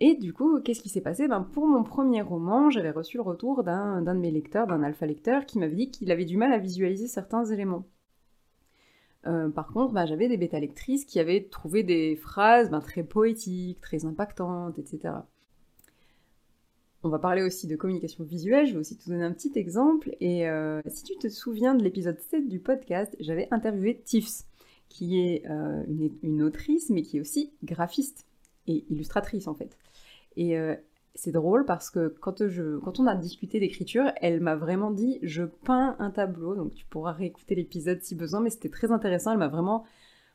Et 0.00 0.14
du 0.14 0.32
coup, 0.32 0.60
qu'est-ce 0.60 0.82
qui 0.82 0.88
s'est 0.88 1.00
passé? 1.00 1.26
Ben, 1.26 1.40
Pour 1.40 1.66
mon 1.66 1.82
premier 1.82 2.20
roman, 2.20 2.68
j'avais 2.70 2.90
reçu 2.90 3.16
le 3.16 3.22
retour 3.22 3.64
d'un 3.64 4.02
de 4.02 4.12
mes 4.12 4.30
lecteurs, 4.30 4.66
d'un 4.66 4.82
alpha 4.82 5.06
lecteur, 5.06 5.46
qui 5.46 5.58
m'avait 5.58 5.74
dit 5.74 5.90
qu'il 5.90 6.10
avait 6.10 6.26
du 6.26 6.36
mal 6.36 6.52
à 6.52 6.58
visualiser 6.58 7.06
certains 7.06 7.44
éléments. 7.46 7.86
Euh, 9.26 9.48
par 9.48 9.68
contre, 9.68 9.92
ben, 9.92 10.06
j'avais 10.06 10.28
des 10.28 10.36
bêta 10.36 10.60
lectrices 10.60 11.04
qui 11.04 11.18
avaient 11.18 11.44
trouvé 11.44 11.82
des 11.82 12.16
phrases 12.16 12.70
ben, 12.70 12.80
très 12.80 13.02
poétiques, 13.02 13.80
très 13.80 14.04
impactantes, 14.04 14.78
etc. 14.78 15.14
On 17.02 17.08
va 17.08 17.18
parler 17.18 17.42
aussi 17.42 17.66
de 17.66 17.76
communication 17.76 18.24
visuelle, 18.24 18.66
je 18.66 18.72
vais 18.72 18.80
aussi 18.80 18.96
te 18.96 19.08
donner 19.08 19.24
un 19.24 19.32
petit 19.32 19.52
exemple. 19.56 20.16
Et 20.20 20.48
euh, 20.48 20.80
si 20.86 21.04
tu 21.04 21.16
te 21.16 21.28
souviens 21.28 21.74
de 21.74 21.82
l'épisode 21.82 22.18
7 22.20 22.48
du 22.48 22.58
podcast, 22.58 23.16
j'avais 23.20 23.48
interviewé 23.50 24.00
Tiffs, 24.04 24.44
qui 24.88 25.20
est 25.20 25.44
euh, 25.48 25.84
une, 26.22 26.42
autrice, 26.42 26.90
mais 26.90 27.02
qui 27.02 27.18
est 27.18 27.20
aussi 27.20 27.52
graphiste 27.62 28.26
et 28.66 28.84
illustratrice 28.90 29.46
en 29.46 29.54
fait. 29.54 29.76
C'est 31.16 31.32
drôle 31.32 31.64
parce 31.64 31.90
que 31.90 32.14
quand, 32.20 32.40
on 32.40 33.06
a 33.06 33.16
discuté 33.16 33.58
d'écriture, 33.58 34.12
elle 34.20 34.40
m'a 34.40 34.54
vraiment 34.54 34.90
dit 34.90 35.18
je 35.22 35.42
peins 35.42 35.96
un 35.98 36.10
tableau, 36.10 36.54
donc 36.54 36.74
tu 36.74 36.84
pourras 36.86 37.12
réécouter 37.12 37.54
l'épisode 37.54 38.02
si 38.02 38.14
besoin, 38.14 38.40
mais 38.40 38.50
c'était 38.50 38.68
très 38.68 38.92
intéressant, 38.92 39.32
elle 39.32 39.38
m'a 39.38 39.48
vraiment 39.48 39.84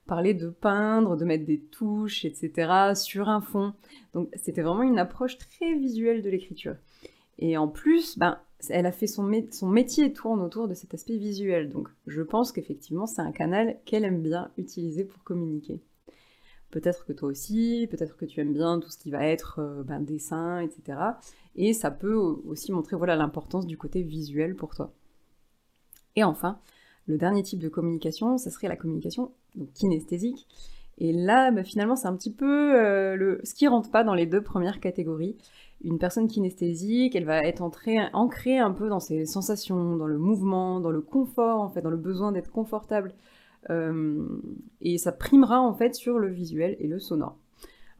parlé 0.07 0.33
de 0.33 0.49
peindre, 0.49 1.15
de 1.15 1.23
mettre 1.23 1.45
des 1.45 1.59
touches, 1.59 2.25
etc. 2.25 2.93
sur 2.95 3.29
un 3.29 3.41
fond. 3.41 3.73
Donc 4.13 4.29
c'était 4.35 4.63
vraiment 4.63 4.83
une 4.83 4.99
approche 4.99 5.37
très 5.37 5.75
visuelle 5.75 6.23
de 6.23 6.29
l'écriture. 6.29 6.75
Et 7.37 7.57
en 7.57 7.67
plus, 7.67 8.17
ben, 8.17 8.39
elle 8.69 8.87
a 8.87 8.91
fait 8.91 9.07
son, 9.07 9.29
son 9.51 9.67
métier 9.69 10.11
tourne 10.11 10.41
autour 10.41 10.67
de 10.67 10.73
cet 10.73 10.93
aspect 10.93 11.17
visuel. 11.17 11.69
Donc 11.69 11.89
je 12.07 12.21
pense 12.21 12.51
qu'effectivement 12.51 13.05
c'est 13.05 13.21
un 13.21 13.31
canal 13.31 13.77
qu'elle 13.85 14.03
aime 14.03 14.21
bien 14.21 14.51
utiliser 14.57 15.05
pour 15.05 15.23
communiquer. 15.23 15.79
Peut-être 16.71 17.05
que 17.05 17.13
toi 17.13 17.29
aussi, 17.29 17.87
peut-être 17.91 18.15
que 18.15 18.25
tu 18.25 18.39
aimes 18.39 18.53
bien 18.53 18.79
tout 18.79 18.89
ce 18.89 18.97
qui 18.97 19.11
va 19.11 19.25
être 19.25 19.59
euh, 19.59 19.83
ben, 19.83 19.99
dessin, 19.99 20.61
etc. 20.61 20.97
Et 21.55 21.73
ça 21.73 21.91
peut 21.91 22.15
aussi 22.15 22.71
montrer 22.71 22.95
voilà 22.95 23.15
l'importance 23.17 23.67
du 23.67 23.77
côté 23.77 24.01
visuel 24.01 24.55
pour 24.55 24.73
toi. 24.73 24.93
Et 26.15 26.23
enfin, 26.23 26.59
le 27.07 27.17
dernier 27.17 27.43
type 27.43 27.59
de 27.59 27.69
communication, 27.69 28.37
ça 28.37 28.49
serait 28.49 28.69
la 28.69 28.77
communication 28.77 29.31
kinesthésique. 29.73 30.47
Et 30.97 31.11
là, 31.11 31.51
ben, 31.51 31.65
finalement, 31.65 31.95
c'est 31.95 32.07
un 32.07 32.15
petit 32.15 32.31
peu 32.31 32.75
euh, 32.75 33.15
le... 33.15 33.41
ce 33.43 33.53
qui 33.53 33.67
rentre 33.67 33.91
pas 33.91 34.03
dans 34.03 34.13
les 34.13 34.25
deux 34.25 34.41
premières 34.41 34.79
catégories. 34.79 35.35
Une 35.83 35.97
personne 35.97 36.27
kinesthésique, 36.27 37.15
elle 37.15 37.25
va 37.25 37.39
être 37.39 37.61
ancrée 37.63 38.59
un 38.59 38.71
peu 38.71 38.87
dans 38.87 38.99
ses 38.99 39.25
sensations, 39.25 39.95
dans 39.95 40.05
le 40.05 40.19
mouvement, 40.19 40.79
dans 40.79 40.91
le 40.91 41.01
confort, 41.01 41.59
en 41.59 41.69
fait, 41.69 41.81
dans 41.81 41.89
le 41.89 41.97
besoin 41.97 42.31
d'être 42.31 42.51
confortable 42.51 43.13
et 43.69 44.97
ça 44.97 45.11
primera 45.11 45.61
en 45.61 45.73
fait 45.73 45.95
sur 45.95 46.19
le 46.19 46.29
visuel 46.29 46.75
et 46.79 46.87
le 46.87 46.99
sonore. 46.99 47.37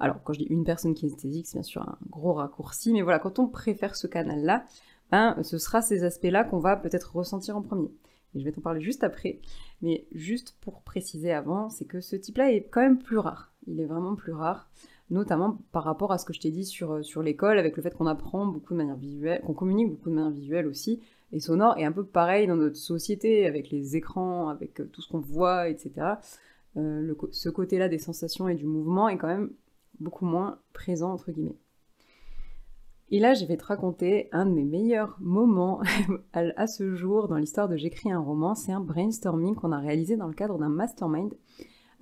Alors, 0.01 0.23
quand 0.23 0.33
je 0.33 0.39
dis 0.39 0.45
une 0.45 0.63
personne 0.63 0.95
kinesthésique, 0.95 1.45
c'est 1.45 1.59
bien 1.59 1.63
sûr 1.63 1.83
un 1.83 1.97
gros 2.09 2.33
raccourci, 2.33 2.91
mais 2.91 3.03
voilà, 3.03 3.19
quand 3.19 3.37
on 3.37 3.47
préfère 3.47 3.95
ce 3.95 4.07
canal-là, 4.07 4.65
ben, 5.11 5.37
ce 5.43 5.59
sera 5.59 5.83
ces 5.83 6.03
aspects-là 6.03 6.43
qu'on 6.43 6.57
va 6.57 6.75
peut-être 6.75 7.15
ressentir 7.15 7.55
en 7.55 7.61
premier. 7.61 7.91
Et 8.33 8.39
je 8.39 8.45
vais 8.45 8.51
t'en 8.51 8.61
parler 8.61 8.81
juste 8.81 9.03
après. 9.03 9.39
Mais 9.83 10.07
juste 10.11 10.55
pour 10.61 10.81
préciser 10.81 11.31
avant, 11.31 11.69
c'est 11.69 11.85
que 11.85 12.01
ce 12.01 12.15
type-là 12.15 12.51
est 12.51 12.63
quand 12.63 12.81
même 12.81 12.97
plus 12.97 13.19
rare. 13.19 13.53
Il 13.67 13.79
est 13.79 13.85
vraiment 13.85 14.15
plus 14.15 14.33
rare, 14.33 14.69
notamment 15.11 15.59
par 15.71 15.83
rapport 15.83 16.11
à 16.11 16.17
ce 16.17 16.25
que 16.25 16.33
je 16.33 16.39
t'ai 16.39 16.49
dit 16.49 16.65
sur, 16.65 16.93
euh, 16.93 17.03
sur 17.03 17.21
l'école, 17.21 17.59
avec 17.59 17.77
le 17.77 17.83
fait 17.83 17.95
qu'on 17.95 18.07
apprend 18.07 18.47
beaucoup 18.47 18.73
de 18.73 18.79
manière 18.79 18.95
visuelle, 18.95 19.41
qu'on 19.41 19.53
communique 19.53 19.89
beaucoup 19.89 20.09
de 20.09 20.15
manière 20.15 20.31
visuelle 20.31 20.65
aussi 20.65 20.99
et 21.33 21.39
sonore 21.39 21.78
est 21.78 21.86
un 21.86 21.92
peu 21.92 22.06
pareil 22.06 22.48
dans 22.48 22.56
notre 22.56 22.75
société, 22.75 23.45
avec 23.45 23.69
les 23.69 23.95
écrans, 23.95 24.50
avec 24.50 24.81
euh, 24.81 24.86
tout 24.86 25.01
ce 25.01 25.10
qu'on 25.10 25.19
voit, 25.19 25.69
etc. 25.69 25.92
Euh, 26.78 27.13
ce 27.31 27.50
côté-là 27.50 27.89
des 27.89 28.00
sensations 28.00 28.48
et 28.48 28.56
du 28.56 28.66
mouvement 28.66 29.10
est 29.10 29.18
quand 29.18 29.28
même 29.28 29.51
beaucoup 30.00 30.25
moins 30.25 30.60
présent, 30.74 31.12
entre 31.12 31.31
guillemets. 31.31 31.57
Et 33.13 33.19
là, 33.19 33.33
je 33.33 33.45
vais 33.45 33.57
te 33.57 33.66
raconter 33.66 34.30
un 34.31 34.45
de 34.45 34.51
mes 34.51 34.63
meilleurs 34.63 35.18
moments 35.19 35.81
à 36.33 36.68
ce 36.68 36.95
jour 36.95 37.28
dans 37.28 37.36
l'histoire 37.36 37.68
de 37.68 37.75
J'écris 37.75 38.12
un 38.12 38.19
roman. 38.19 38.56
C'est 38.56 38.72
un 38.72 38.80
brainstorming 38.80 39.56
qu'on 39.56 39.74
a 39.74 39.80
réalisé 39.80 40.16
dans 40.16 40.28
le 40.28 40.33
cadre 40.33 40.57
d'un 40.57 40.69
mastermind 40.69 41.33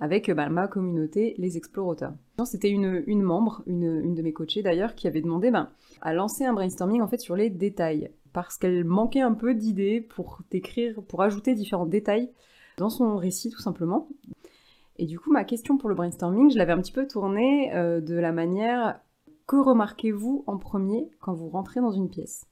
avec 0.00 0.30
bah, 0.30 0.48
ma 0.48 0.66
communauté, 0.66 1.34
les 1.36 1.56
explorateurs. 1.56 2.14
C'était 2.44 2.70
une, 2.70 3.22
membre, 3.22 3.62
une, 3.66 4.00
une, 4.02 4.14
de 4.14 4.22
mes 4.22 4.32
coachées 4.32 4.62
d'ailleurs, 4.62 4.94
qui 4.94 5.06
avait 5.06 5.20
demandé 5.20 5.50
ben, 5.50 5.68
à 6.00 6.14
lancer 6.14 6.44
un 6.44 6.54
brainstorming 6.54 7.02
en 7.02 7.08
fait 7.08 7.20
sur 7.20 7.36
les 7.36 7.50
détails 7.50 8.10
parce 8.32 8.58
qu'elle 8.58 8.84
manquait 8.84 9.20
un 9.20 9.34
peu 9.34 9.54
d'idées 9.54 10.00
pour 10.00 10.40
décrire, 10.50 11.02
pour 11.02 11.22
ajouter 11.22 11.54
différents 11.54 11.86
détails 11.86 12.30
dans 12.76 12.90
son 12.90 13.16
récit 13.16 13.50
tout 13.50 13.60
simplement. 13.60 14.08
Et 14.96 15.06
du 15.06 15.18
coup, 15.18 15.32
ma 15.32 15.44
question 15.44 15.78
pour 15.78 15.88
le 15.88 15.94
brainstorming, 15.94 16.50
je 16.50 16.58
l'avais 16.58 16.72
un 16.72 16.80
petit 16.80 16.92
peu 16.92 17.06
tournée 17.06 17.74
euh, 17.74 18.00
de 18.00 18.14
la 18.14 18.32
manière 18.32 19.00
que 19.46 19.56
remarquez-vous 19.56 20.44
en 20.46 20.58
premier 20.58 21.10
quand 21.20 21.32
vous 21.32 21.48
rentrez 21.48 21.80
dans 21.80 21.90
une 21.90 22.08
pièce? 22.08 22.46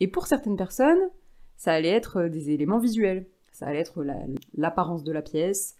Et 0.00 0.08
pour 0.08 0.26
certaines 0.26 0.56
personnes, 0.56 1.10
ça 1.56 1.72
allait 1.72 1.90
être 1.90 2.22
euh, 2.22 2.28
des 2.28 2.50
éléments 2.50 2.78
visuels, 2.78 3.26
ça 3.52 3.66
allait 3.66 3.80
être 3.80 4.04
l'apparence 4.54 5.04
de 5.04 5.12
la 5.12 5.22
pièce, 5.22 5.76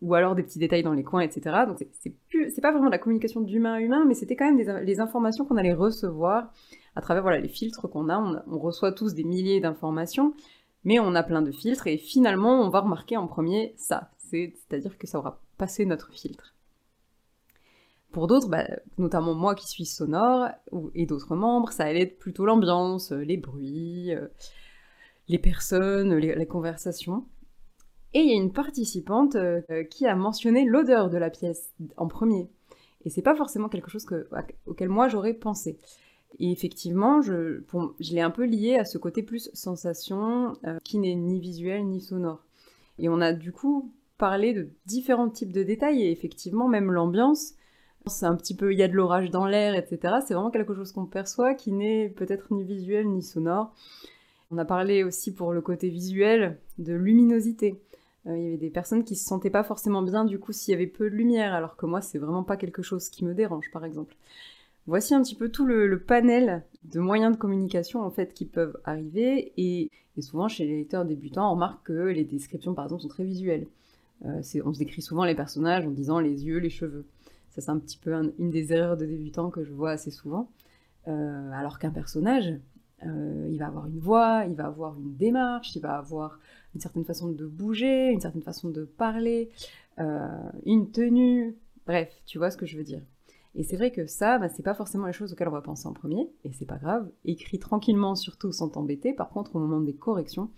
ou 0.00 0.14
alors 0.14 0.34
des 0.34 0.42
petits 0.42 0.58
détails 0.58 0.82
dans 0.82 0.92
les 0.92 1.02
coins, 1.02 1.20
etc. 1.20 1.64
Donc 1.66 1.78
c'est 2.00 2.60
pas 2.60 2.70
vraiment 2.70 2.86
de 2.86 2.92
la 2.92 2.98
communication 2.98 3.40
d'humain 3.40 3.74
à 3.74 3.80
humain, 3.80 4.04
mais 4.06 4.14
c'était 4.14 4.36
quand 4.36 4.44
même 4.44 4.56
des, 4.56 4.84
les 4.84 5.00
informations 5.00 5.44
qu'on 5.44 5.56
allait 5.56 5.72
recevoir 5.72 6.52
à 6.94 7.00
travers 7.00 7.22
voilà, 7.22 7.38
les 7.38 7.48
filtres 7.48 7.88
qu'on 7.88 8.08
a. 8.08 8.44
On, 8.46 8.58
reçoit 8.58 8.92
tous 8.92 9.14
des 9.14 9.24
milliers 9.24 9.60
d'informations, 9.60 10.34
mais 10.84 10.98
on 10.98 11.14
a 11.14 11.22
plein 11.22 11.42
de 11.42 11.52
filtres 11.52 11.86
et 11.86 11.96
finalement 11.96 12.60
on 12.60 12.68
va 12.68 12.80
remarquer 12.80 13.16
en 13.16 13.26
premier 13.26 13.74
ça. 13.76 14.10
C'est-à-dire 14.18 14.98
que 14.98 15.06
ça 15.06 15.18
aura 15.18 15.40
passé 15.56 15.86
notre 15.86 16.12
filtre. 16.12 16.54
Pour 18.12 18.26
d'autres, 18.26 18.48
bah, 18.48 18.64
notamment 18.96 19.34
moi 19.34 19.54
qui 19.54 19.68
suis 19.68 19.84
sonore 19.84 20.48
et 20.94 21.06
d'autres 21.06 21.36
membres, 21.36 21.72
ça 21.72 21.84
allait 21.84 22.02
être 22.02 22.18
plutôt 22.18 22.46
l'ambiance, 22.46 23.12
les 23.12 23.36
bruits, 23.36 24.14
euh, 24.14 24.28
les 25.28 25.38
personnes, 25.38 26.14
les, 26.14 26.46
conversations. 26.46 27.26
Et 28.14 28.20
il 28.20 28.28
y 28.28 28.32
a 28.32 28.36
une 28.36 28.52
participante 28.52 29.36
euh, 29.36 29.60
qui 29.90 30.06
a 30.06 30.16
mentionné 30.16 30.64
l'odeur 30.64 31.10
de 31.10 31.18
la 31.18 31.30
pièce 31.30 31.72
en 31.96 32.06
premier. 32.06 32.48
Et 33.04 33.10
c'est 33.10 33.22
pas 33.22 33.34
forcément 33.34 33.68
quelque 33.68 33.90
chose 33.90 34.06
auquel 34.66 34.88
moi 34.88 35.08
j'aurais 35.08 35.34
pensé. 35.34 35.78
Et 36.38 36.50
effectivement, 36.50 37.22
je, 37.22 37.62
je 38.00 38.12
l'ai 38.12 38.20
un 38.20 38.30
peu 38.30 38.44
lié 38.44 38.76
à 38.76 38.84
ce 38.84 38.98
côté 38.98 39.22
plus 39.22 39.50
sensation 39.54 40.54
euh, 40.66 40.78
qui 40.84 40.98
n'est 40.98 41.14
ni 41.14 41.40
visuel 41.40 41.86
ni 41.86 42.00
sonore. 42.00 42.44
Et 42.98 43.08
on 43.08 43.20
a 43.20 43.32
du 43.32 43.52
coup 43.52 43.92
parlé 44.18 44.52
de 44.52 44.68
différents 44.86 45.30
types 45.30 45.52
de 45.52 45.62
détails 45.62 46.02
et 46.02 46.10
effectivement 46.10 46.68
même 46.68 46.90
l'ambiance. 46.90 47.54
C'est 48.06 48.26
un 48.26 48.36
petit 48.36 48.56
peu, 48.56 48.72
il 48.72 48.78
y 48.78 48.82
a 48.82 48.88
de 48.88 48.94
l'orage 48.94 49.30
dans 49.30 49.46
l'air, 49.46 49.74
etc. 49.74 50.16
C'est 50.26 50.34
vraiment 50.34 50.50
quelque 50.50 50.74
chose 50.74 50.92
qu'on 50.92 51.06
perçoit 51.06 51.54
qui 51.54 51.72
n'est 51.72 52.08
peut-être 52.08 52.52
ni 52.52 52.64
visuel 52.64 53.08
ni 53.08 53.22
sonore. 53.22 53.74
On 54.50 54.58
a 54.58 54.64
parlé 54.64 55.04
aussi 55.04 55.34
pour 55.34 55.52
le 55.52 55.60
côté 55.60 55.88
visuel 55.88 56.58
de 56.78 56.94
luminosité. 56.94 57.82
Il 58.36 58.42
y 58.42 58.46
avait 58.46 58.56
des 58.56 58.70
personnes 58.70 59.04
qui 59.04 59.16
se 59.16 59.24
sentaient 59.24 59.50
pas 59.50 59.64
forcément 59.64 60.02
bien 60.02 60.24
du 60.24 60.38
coup 60.38 60.52
s'il 60.52 60.72
y 60.72 60.74
avait 60.74 60.86
peu 60.86 61.10
de 61.10 61.14
lumière, 61.14 61.54
alors 61.54 61.76
que 61.76 61.86
moi 61.86 62.00
c'est 62.00 62.18
vraiment 62.18 62.44
pas 62.44 62.56
quelque 62.56 62.82
chose 62.82 63.08
qui 63.08 63.24
me 63.24 63.34
dérange 63.34 63.70
par 63.72 63.84
exemple. 63.84 64.16
Voici 64.86 65.14
un 65.14 65.22
petit 65.22 65.34
peu 65.34 65.50
tout 65.50 65.66
le, 65.66 65.98
panel 66.00 66.64
de 66.84 67.00
moyens 67.00 67.32
de 67.32 67.38
communication 67.38 68.02
en 68.02 68.10
fait 68.10 68.32
qui 68.32 68.46
peuvent 68.46 68.78
arriver 68.84 69.52
et, 69.56 69.90
souvent 70.20 70.48
chez 70.48 70.66
les 70.66 70.78
lecteurs 70.78 71.04
débutants 71.04 71.48
on 71.48 71.54
remarque 71.54 71.86
que 71.86 71.92
les 71.92 72.24
descriptions 72.24 72.74
par 72.74 72.86
exemple 72.86 73.02
sont 73.02 73.08
très 73.08 73.24
visuelles. 73.24 73.66
on 74.24 74.42
se 74.42 74.78
décrit 74.78 75.02
souvent 75.02 75.24
les 75.24 75.34
personnages 75.34 75.86
en 75.86 75.90
disant 75.90 76.20
les 76.20 76.44
yeux, 76.44 76.58
les 76.58 76.70
cheveux. 76.70 77.06
Ça 77.50 77.60
c'est 77.60 77.70
un 77.70 77.78
petit 77.78 77.98
peu 77.98 78.12
une 78.38 78.50
des 78.50 78.72
erreurs 78.72 78.96
de 78.96 79.06
débutants 79.06 79.50
que 79.50 79.64
je 79.64 79.72
vois 79.72 79.90
assez 79.90 80.10
souvent. 80.10 80.50
alors 81.06 81.78
qu'un 81.78 81.90
personnage, 81.90 82.54
il 83.04 83.56
va 83.58 83.66
avoir 83.66 83.86
une 83.86 83.98
voix, 83.98 84.44
il 84.48 84.54
va 84.54 84.66
avoir 84.66 84.98
une 84.98 85.16
démarche, 85.16 85.74
il 85.76 85.80
va 85.80 85.98
avoir 85.98 86.38
une 86.74 86.80
certaine 86.80 87.04
façon 87.04 87.30
de 87.30 87.46
bouger, 87.46 88.10
une 88.10 88.20
certaine 88.20 88.42
façon 88.42 88.68
de 88.68 88.84
parler, 88.84 89.50
euh, 89.98 90.28
une 90.64 90.90
tenue, 90.90 91.56
bref, 91.86 92.22
tu 92.26 92.38
vois 92.38 92.50
ce 92.50 92.56
que 92.56 92.66
je 92.66 92.76
veux 92.76 92.84
dire. 92.84 93.02
Et 93.54 93.64
c'est 93.64 93.76
vrai 93.76 93.90
que 93.90 94.06
ça, 94.06 94.38
bah, 94.38 94.48
c'est 94.48 94.62
pas 94.62 94.74
forcément 94.74 95.06
les 95.06 95.12
choses 95.12 95.32
auxquelles 95.32 95.48
on 95.48 95.52
va 95.52 95.62
penser 95.62 95.88
en 95.88 95.92
premier, 95.92 96.30
et 96.44 96.52
c'est 96.52 96.66
pas 96.66 96.76
grave. 96.76 97.10
Écrit 97.24 97.58
tranquillement, 97.58 98.14
surtout 98.14 98.52
sans 98.52 98.68
t'embêter. 98.68 99.12
Par 99.12 99.30
contre, 99.30 99.56
au 99.56 99.58
moment 99.58 99.80
des 99.80 99.94
corrections, 99.94 100.50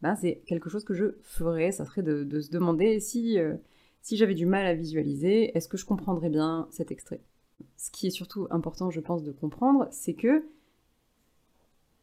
bah, 0.00 0.16
c'est 0.16 0.42
quelque 0.46 0.70
chose 0.70 0.84
que 0.84 0.94
je 0.94 1.16
ferais. 1.22 1.72
Ça 1.72 1.84
serait 1.84 2.02
de, 2.02 2.40
se 2.40 2.50
demander 2.50 3.00
si, 3.00 3.38
euh, 3.38 3.56
si 4.00 4.16
j'avais 4.16 4.34
du 4.34 4.46
mal 4.46 4.64
à 4.64 4.74
visualiser, 4.74 5.56
est-ce 5.56 5.68
que 5.68 5.76
je 5.76 5.84
comprendrais 5.84 6.30
bien 6.30 6.68
cet 6.70 6.90
extrait? 6.90 7.20
Ce 7.76 7.90
qui 7.90 8.06
est 8.06 8.10
surtout 8.10 8.46
important, 8.50 8.90
je 8.90 9.00
pense, 9.00 9.22
de 9.22 9.32
comprendre, 9.32 9.88
c'est 9.90 10.14
que 10.14 10.28
euh, 10.28 10.40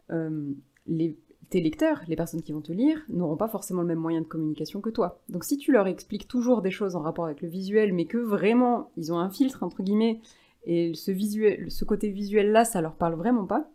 les, 0.09 1.17
tes 1.53 1.61
lecteurs, 1.61 2.01
les 2.07 2.15
personnes 2.15 2.41
qui 2.41 2.51
vont 2.51 2.61
te 2.61 2.71
lire, 2.71 2.99
n'auront 3.09 3.37
pas 3.37 3.47
forcément 3.47 3.81
le 3.81 3.87
même 3.87 3.99
moyen 3.99 4.21
de 4.21 4.25
communication 4.25 4.81
que 4.81 4.89
toi. 4.89 5.21
Donc 5.29 5.43
si 5.43 5.57
tu 5.57 5.71
leur 5.71 5.85
expliques 5.85 6.27
toujours 6.27 6.63
des 6.63 6.71
choses 6.71 6.95
en 6.95 7.01
rapport 7.01 7.25
avec 7.25 7.41
le 7.41 7.47
visuel, 7.47 7.93
mais 7.93 8.05
que 8.05 8.17
vraiment 8.17 8.91
ils 8.97 9.13
ont 9.13 9.19
un 9.19 9.29
filtre 9.29 9.61
entre 9.61 9.83
guillemets, 9.83 10.19
et 10.65 10.95
ce, 10.95 11.11
visuel, 11.11 11.69
ce 11.69 11.85
côté 11.85 12.09
visuel 12.09 12.51
là, 12.51 12.65
ça 12.65 12.81
leur 12.81 12.95
parle 12.95 13.13
vraiment 13.13 13.45
pas, 13.45 13.69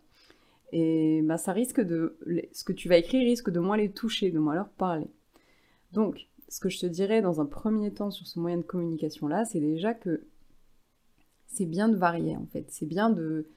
et 0.73 1.21
bah, 1.23 1.37
ça 1.37 1.53
risque 1.53 1.79
de, 1.79 2.17
ce 2.51 2.65
que 2.65 2.73
tu 2.73 2.89
vas 2.89 2.97
écrire 2.97 3.21
risque 3.21 3.49
de 3.49 3.61
moins 3.61 3.77
les 3.77 3.89
toucher, 3.89 4.29
de 4.29 4.39
moins 4.39 4.55
leur 4.55 4.69
parler. 4.69 5.07
Donc, 5.93 6.27
ce 6.49 6.59
que 6.59 6.67
je 6.67 6.79
te 6.79 6.85
dirais 6.85 7.21
dans 7.21 7.39
un 7.39 7.45
premier 7.45 7.93
temps 7.93 8.11
sur 8.11 8.27
ce 8.27 8.39
moyen 8.39 8.57
de 8.57 8.63
communication 8.63 9.29
là, 9.29 9.45
c'est 9.45 9.61
déjà 9.61 9.93
que 9.93 10.23
c'est 11.47 11.65
bien 11.65 11.87
de 11.87 11.95
varier 11.95 12.35
en 12.35 12.45
fait, 12.47 12.65
c'est 12.69 12.87
bien 12.87 13.09
de 13.09 13.47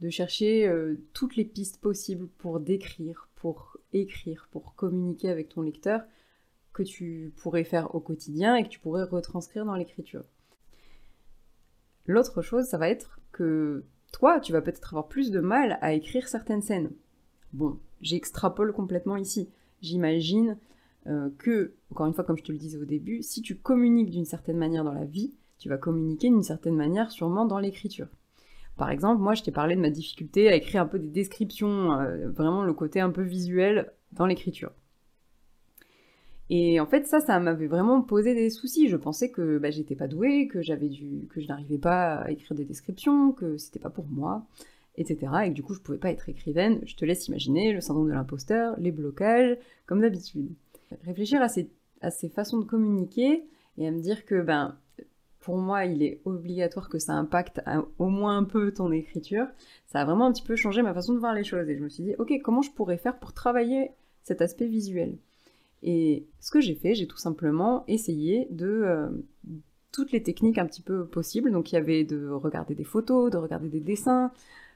de 0.00 0.10
chercher 0.10 0.66
euh, 0.68 0.96
toutes 1.12 1.36
les 1.36 1.44
pistes 1.44 1.80
possibles 1.80 2.28
pour 2.38 2.60
décrire, 2.60 3.28
pour 3.36 3.78
écrire, 3.92 4.48
pour 4.50 4.74
communiquer 4.74 5.30
avec 5.30 5.48
ton 5.48 5.62
lecteur 5.62 6.02
que 6.72 6.82
tu 6.82 7.32
pourrais 7.36 7.64
faire 7.64 7.94
au 7.94 8.00
quotidien 8.00 8.56
et 8.56 8.62
que 8.62 8.68
tu 8.68 8.78
pourrais 8.78 9.04
retranscrire 9.04 9.64
dans 9.64 9.74
l'écriture. 9.74 10.24
L'autre 12.06 12.42
chose, 12.42 12.66
ça 12.66 12.78
va 12.78 12.88
être 12.88 13.20
que 13.32 13.84
toi, 14.12 14.40
tu 14.40 14.52
vas 14.52 14.60
peut-être 14.60 14.92
avoir 14.92 15.08
plus 15.08 15.30
de 15.30 15.40
mal 15.40 15.78
à 15.80 15.94
écrire 15.94 16.28
certaines 16.28 16.62
scènes. 16.62 16.90
Bon, 17.52 17.78
j'extrapole 18.00 18.72
complètement 18.72 19.16
ici. 19.16 19.48
J'imagine 19.80 20.58
euh, 21.06 21.30
que, 21.38 21.74
encore 21.90 22.06
une 22.06 22.14
fois, 22.14 22.24
comme 22.24 22.36
je 22.36 22.44
te 22.44 22.52
le 22.52 22.58
disais 22.58 22.78
au 22.78 22.84
début, 22.84 23.22
si 23.22 23.42
tu 23.42 23.56
communiques 23.56 24.10
d'une 24.10 24.24
certaine 24.24 24.58
manière 24.58 24.84
dans 24.84 24.92
la 24.92 25.04
vie, 25.04 25.32
tu 25.58 25.68
vas 25.68 25.78
communiquer 25.78 26.28
d'une 26.28 26.42
certaine 26.42 26.76
manière 26.76 27.10
sûrement 27.10 27.46
dans 27.46 27.58
l'écriture. 27.58 28.08
Par 28.76 28.90
exemple, 28.90 29.22
moi, 29.22 29.34
je 29.34 29.42
t'ai 29.42 29.52
parlé 29.52 29.74
de 29.74 29.80
ma 29.80 29.90
difficulté 29.90 30.48
à 30.48 30.54
écrire 30.54 30.82
un 30.82 30.86
peu 30.86 30.98
des 30.98 31.08
descriptions, 31.08 31.92
euh, 31.92 32.28
vraiment 32.28 32.62
le 32.62 32.74
côté 32.74 33.00
un 33.00 33.10
peu 33.10 33.22
visuel 33.22 33.92
dans 34.12 34.26
l'écriture. 34.26 34.72
Et 36.48 36.78
en 36.78 36.86
fait, 36.86 37.06
ça, 37.06 37.20
ça 37.20 37.40
m'avait 37.40 37.66
vraiment 37.66 38.02
posé 38.02 38.34
des 38.34 38.50
soucis. 38.50 38.88
Je 38.88 38.96
pensais 38.96 39.30
que 39.30 39.58
bah, 39.58 39.70
j'étais 39.70 39.96
pas 39.96 40.06
douée, 40.06 40.46
que 40.46 40.62
j'avais 40.62 40.88
dû, 40.88 41.26
que 41.30 41.40
je 41.40 41.48
n'arrivais 41.48 41.78
pas 41.78 42.16
à 42.16 42.30
écrire 42.30 42.56
des 42.56 42.64
descriptions, 42.64 43.32
que 43.32 43.56
c'était 43.56 43.80
pas 43.80 43.90
pour 43.90 44.06
moi, 44.06 44.46
etc. 44.96 45.32
Et 45.44 45.48
que 45.48 45.54
du 45.54 45.62
coup, 45.62 45.74
je 45.74 45.80
pouvais 45.80 45.98
pas 45.98 46.10
être 46.10 46.28
écrivaine. 46.28 46.80
Je 46.84 46.94
te 46.94 47.04
laisse 47.04 47.26
imaginer 47.26 47.72
le 47.72 47.80
syndrome 47.80 48.08
de 48.08 48.12
l'imposteur, 48.12 48.76
les 48.78 48.92
blocages, 48.92 49.56
comme 49.86 50.02
d'habitude. 50.02 50.50
Réfléchir 51.04 51.42
à 51.42 51.48
ces, 51.48 51.68
à 52.00 52.10
ces 52.10 52.28
façons 52.28 52.58
de 52.58 52.64
communiquer 52.64 53.42
et 53.78 53.88
à 53.88 53.90
me 53.90 54.00
dire 54.00 54.24
que 54.24 54.40
ben 54.40 54.76
pour 55.46 55.58
moi, 55.58 55.84
il 55.84 56.02
est 56.02 56.20
obligatoire 56.24 56.88
que 56.88 56.98
ça 56.98 57.12
impacte 57.12 57.62
au 57.98 58.08
moins 58.08 58.36
un 58.36 58.42
peu 58.42 58.72
ton 58.72 58.90
écriture. 58.90 59.46
Ça 59.86 60.00
a 60.00 60.04
vraiment 60.04 60.26
un 60.26 60.32
petit 60.32 60.42
peu 60.42 60.56
changé 60.56 60.82
ma 60.82 60.92
façon 60.92 61.14
de 61.14 61.20
voir 61.20 61.34
les 61.34 61.44
choses. 61.44 61.68
Et 61.68 61.76
je 61.76 61.84
me 61.84 61.88
suis 61.88 62.02
dit, 62.02 62.16
ok, 62.18 62.32
comment 62.42 62.62
je 62.62 62.72
pourrais 62.72 62.98
faire 62.98 63.16
pour 63.16 63.32
travailler 63.32 63.92
cet 64.24 64.42
aspect 64.42 64.66
visuel? 64.66 65.18
Et 65.84 66.26
ce 66.40 66.50
que 66.50 66.60
j'ai 66.60 66.74
fait, 66.74 66.96
j'ai 66.96 67.06
tout 67.06 67.16
simplement 67.16 67.84
essayé 67.86 68.48
de 68.50 68.66
euh, 68.66 69.08
toutes 69.92 70.10
les 70.10 70.20
techniques 70.20 70.58
un 70.58 70.66
petit 70.66 70.82
peu 70.82 71.06
possibles. 71.06 71.52
Donc 71.52 71.70
il 71.70 71.76
y 71.76 71.78
avait 71.78 72.02
de 72.02 72.28
regarder 72.28 72.74
des 72.74 72.82
photos, 72.82 73.30
de 73.30 73.36
regarder 73.36 73.68
des 73.68 73.78
dessins, 73.78 74.32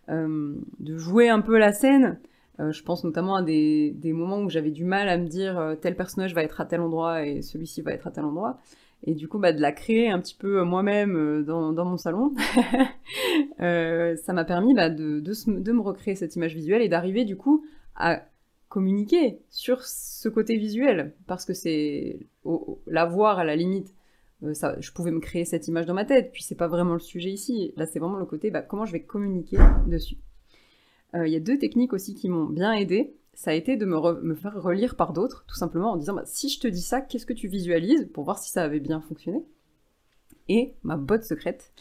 euh, 0.08 0.54
de 0.78 0.96
jouer 0.96 1.30
un 1.30 1.40
peu 1.40 1.58
la 1.58 1.72
scène. 1.72 2.20
Euh, 2.60 2.70
je 2.70 2.84
pense 2.84 3.02
notamment 3.02 3.34
à 3.34 3.42
des 3.42 3.92
moments 4.04 4.38
où 4.38 4.48
j'avais 4.48 4.70
du 4.70 4.84
mal 4.84 5.08
à 5.08 5.18
me 5.18 5.26
dire 5.26 5.76
tel 5.80 5.96
personnage 5.96 6.32
va 6.32 6.44
être 6.44 6.60
à 6.60 6.64
tel 6.64 6.80
endroit 6.80 7.26
et 7.26 7.42
celui-ci 7.42 7.82
va 7.82 7.92
être 7.92 8.06
à 8.06 8.12
tel 8.12 8.24
endroit 8.24 8.60
et 9.04 9.14
du 9.14 9.28
coup 9.28 9.38
bah, 9.38 9.52
de 9.52 9.60
la 9.60 9.72
créer 9.72 10.10
un 10.10 10.20
petit 10.20 10.34
peu 10.34 10.60
euh, 10.60 10.64
moi-même 10.64 11.16
euh, 11.16 11.42
dans, 11.42 11.84
mon 11.84 11.96
salon, 11.96 12.34
euh, 13.60 14.16
ça 14.16 14.32
m'a 14.32 14.44
permis 14.44 14.74
bah, 14.74 14.90
de, 14.90 15.22
me 15.46 15.80
recréer 15.80 16.14
cette 16.14 16.36
image 16.36 16.54
visuelle 16.54 16.82
et 16.82 16.88
d'arriver 16.88 17.24
du 17.24 17.36
coup 17.36 17.64
à 17.96 18.22
communiquer 18.68 19.40
sur 19.48 19.84
ce 19.84 20.28
côté 20.28 20.56
visuel, 20.56 21.14
parce 21.26 21.44
que 21.44 21.54
c'est 21.54 22.20
la 22.86 23.04
voir 23.04 23.40
à 23.40 23.44
la 23.44 23.56
limite. 23.56 23.92
je 24.42 24.92
pouvais 24.92 25.10
me 25.10 25.18
créer 25.18 25.44
cette 25.44 25.66
image 25.66 25.86
dans 25.86 25.94
ma 25.94 26.04
tête, 26.04 26.30
puis 26.32 26.44
c'est 26.44 26.54
pas 26.54 26.68
vraiment 26.68 26.94
le 26.94 27.00
sujet 27.00 27.30
ici. 27.30 27.72
Là, 27.76 27.86
c'est 27.86 27.98
vraiment 27.98 28.18
le 28.18 28.26
côté 28.26 28.50
bah, 28.50 28.62
comment 28.62 28.84
je 28.84 28.92
vais 28.92 29.02
communiquer 29.02 29.58
dessus. 29.88 30.18
Il 31.14 31.26
y 31.26 31.34
a 31.34 31.40
deux 31.40 31.58
techniques 31.58 31.92
aussi 31.92 32.14
qui 32.14 32.28
m'ont 32.28 32.44
bien 32.44 32.72
aidé 32.72 33.12
ça 33.40 33.52
a 33.52 33.54
été 33.54 33.78
de 33.78 33.86
me, 33.86 34.34
faire 34.34 34.62
relire 34.62 34.96
par 34.96 35.14
d'autres, 35.14 35.46
tout 35.48 35.54
simplement 35.54 35.92
en 35.92 35.96
disant 35.96 36.12
bah, 36.12 36.24
si 36.26 36.50
je 36.50 36.60
te 36.60 36.68
dis 36.68 36.82
ça, 36.82 37.00
qu'est-ce 37.00 37.24
que 37.24 37.32
tu 37.32 37.48
visualises 37.48 38.06
pour 38.12 38.22
voir 38.22 38.38
si 38.38 38.50
ça 38.50 38.62
avait 38.62 38.80
bien 38.80 39.00
fonctionné? 39.00 39.42
Et 40.50 40.74
ma 40.82 40.98
botte 40.98 41.22
secrète, 41.22 41.72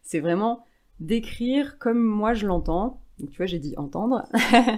c'est 0.00 0.20
vraiment 0.20 0.64
d'écrire 1.00 1.80
comme 1.80 2.00
moi 2.00 2.34
je 2.34 2.46
l'entends. 2.46 3.00
Donc 3.18 3.30
tu 3.30 3.36
vois, 3.38 3.46
j'ai 3.46 3.58
dit 3.58 3.74
entendre. 3.76 4.28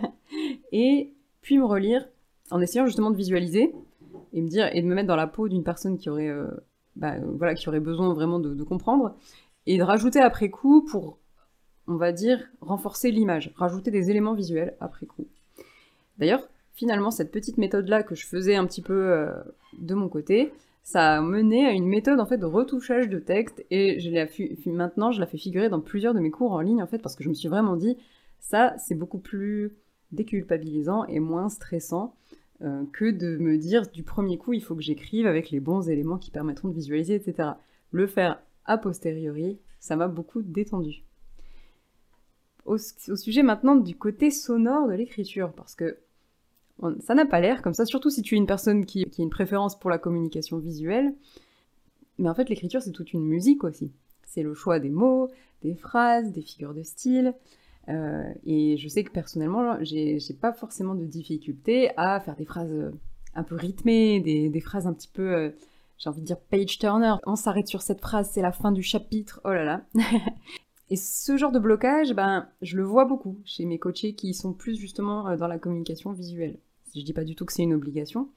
et 0.73 1.13
puis 1.43 1.59
me 1.59 1.67
relire 1.67 2.09
en 2.51 2.63
essayant 2.63 2.87
justement 2.87 3.11
de 3.11 3.19
visualiser 3.19 3.75
et 4.33 4.41
me 4.41 4.49
de 4.49 4.87
me 4.87 4.95
mettre 4.95 5.09
dans 5.09 5.17
la 5.17 5.27
peau 5.27 5.47
d'une 5.47 5.63
personne 5.63 5.99
qui 5.99 6.09
aurait 6.09 6.29
euh, 6.29 6.49
bah, 6.97 7.17
voilà 7.37 7.53
qui 7.53 7.69
aurait 7.69 7.81
besoin 7.81 8.15
vraiment 8.15 8.39
de, 8.39 8.55
de, 8.55 8.65
comprendre 8.65 9.15
et 9.67 9.77
de 9.77 9.83
rajouter 9.83 10.21
après 10.21 10.49
coup 10.49 10.87
pour 10.87 11.19
on 11.87 11.97
va 11.97 12.13
dire 12.13 12.49
renforcer 12.63 13.11
l'image, 13.11 13.53
rajouter 13.57 13.91
des 13.91 14.09
éléments 14.09 14.33
visuels 14.33 14.75
après 14.81 15.05
coup. 15.05 15.27
D'ailleurs, 16.21 16.49
finalement, 16.75 17.11
cette 17.11 17.33
petite 17.33 17.59
méthode-là 17.59 18.03
que 18.03 18.15
je 18.15 18.27
faisais 18.27 18.55
un 18.55 18.67
petit 18.67 18.83
peu 18.83 19.11
euh, 19.11 19.33
de 19.79 19.95
mon 19.95 20.09
côté, 20.09 20.53
ça 20.83 21.17
a 21.17 21.21
mené 21.21 21.67
à 21.67 21.73
une 21.73 21.87
méthode 21.87 22.21
en 22.21 22.27
fait 22.27 22.39
de 22.39 22.47
retouchage 22.47 23.09
de 23.09 23.19
texte 23.19 23.65
et 23.71 24.01
je 24.01 24.71
maintenant 24.71 25.13
je 25.13 25.21
la 25.21 25.27
fais 25.27 25.39
figurer 25.39 25.69
dans 25.69 25.81
plusieurs 25.81 26.15
de 26.15 26.21
mes 26.21 26.31
cours 26.31 26.53
en 26.53 26.61
ligne 26.61 26.83
en 26.83 26.87
fait 26.87 26.99
parce 26.99 27.17
que 27.17 27.23
je 27.23 27.29
me 27.29 27.35
suis 27.35 27.49
vraiment 27.49 27.77
dit 27.77 27.97
ça 28.39 28.75
c'est 28.79 28.95
beaucoup 28.95 29.19
plus 29.19 29.73
déculpabilisant 30.11 31.05
et 31.05 31.21
moins 31.21 31.49
stressant 31.49 32.17
euh, 32.63 32.85
que 32.93 33.11
de 33.11 33.37
me 33.37 33.59
dire 33.59 33.89
du 33.89 34.03
premier 34.03 34.39
coup 34.39 34.53
il 34.53 34.63
faut 34.63 34.75
que 34.75 34.83
j'écrive 34.83 35.27
avec 35.27 35.51
les 35.51 35.61
bons 35.61 35.89
éléments 35.89 36.19
qui 36.19 36.31
permettront 36.31 36.69
de 36.69 36.75
visualiser 36.75 37.15
etc. 37.15 37.51
Le 37.93 38.07
faire 38.07 38.43
a 38.65 38.79
posteriori 38.79 39.59
ça 39.81 39.97
m'a 39.97 40.09
beaucoup 40.09 40.43
détendu. 40.43 41.05
au 42.65 42.79
sujet 42.79 43.43
maintenant 43.43 43.77
du 43.77 43.97
côté 43.97 44.31
sonore 44.31 44.89
de 44.89 44.95
l'écriture 44.95 45.53
parce 45.53 45.75
que 45.75 45.99
ça 47.01 47.15
n'a 47.15 47.27
pas 47.27 47.41
l'air 47.41 47.63
comme 47.63 47.75
ça, 47.75 47.85
surtout 47.85 48.11
si 48.11 48.23
tu 48.23 48.35
es 48.35 48.39
une 48.39 48.47
personne 48.47 48.87
qui, 48.87 49.05
a 49.05 49.23
une 49.23 49.31
préférence 49.31 49.79
pour 49.79 49.91
la 49.91 49.99
communication 49.99 50.59
visuelle. 50.59 51.15
Mais 52.19 52.29
en 52.29 52.35
fait, 52.35 52.49
l'écriture, 52.49 52.83
c'est 52.83 52.93
toute 52.93 53.13
une 53.13 53.25
musique 53.25 53.65
aussi. 53.65 53.93
C'est 54.25 54.43
le 54.43 54.55
choix 54.55 54.79
des 54.79 54.91
mots, 54.91 55.31
des 55.63 55.75
phrases, 55.75 56.33
des 56.33 56.43
figures 56.43 56.75
de 56.75 56.83
style. 56.83 57.35
Euh, 57.89 58.33
et 58.45 58.77
je 58.77 58.89
sais 58.89 59.05
que 59.05 59.11
personnellement, 59.11 59.77
j'ai 59.83 60.19
pas 60.41 60.53
forcément 60.53 60.95
de 60.95 61.05
difficulté 61.05 61.91
à 61.97 62.21
faire 62.21 62.37
des 62.37 62.45
phrases 62.45 62.73
euh, 62.73 62.93
un 63.35 63.43
peu 63.43 63.57
rythmées, 63.57 64.21
des, 64.21 64.61
phrases 64.61 64.87
un 64.87 64.93
petit 64.93 65.09
peu, 65.09 65.35
euh, 65.35 65.51
j'ai 65.99 66.09
envie 66.09 66.21
de 66.21 66.27
dire 66.27 66.39
page 66.39 66.79
turner. 66.79 67.15
On 67.27 67.37
s'arrête 67.37 67.69
sur 67.69 67.83
cette 67.83 68.01
phrase, 68.01 68.31
c'est 68.33 68.43
la 68.43 68.53
fin 68.53 68.73
du 68.73 68.83
chapitre. 68.83 69.41
Oh 69.45 69.51
là 69.51 69.65
là. 69.65 69.85
et 70.91 70.97
ce 70.97 71.37
genre 71.37 71.53
de 71.53 71.59
blocage, 71.59 72.13
ben, 72.13 72.49
je 72.63 72.77
le 72.77 72.85
vois 72.85 73.07
beaucoup 73.07 73.39
chez 73.45 73.65
mes 73.65 73.79
coachés 73.79 74.15
qui 74.15 74.35
sont 74.35 74.53
plus 74.53 74.77
justement 74.77 75.37
dans 75.37 75.49
la 75.49 75.59
communication 75.59 76.13
visuelle. 76.13 76.59
Je 76.95 77.03
dis 77.03 77.13
pas 77.13 77.25
du 77.25 77.35
tout 77.35 77.45
que 77.45 77.53
c'est 77.53 77.63
une 77.63 77.75
obligation, 77.75 78.29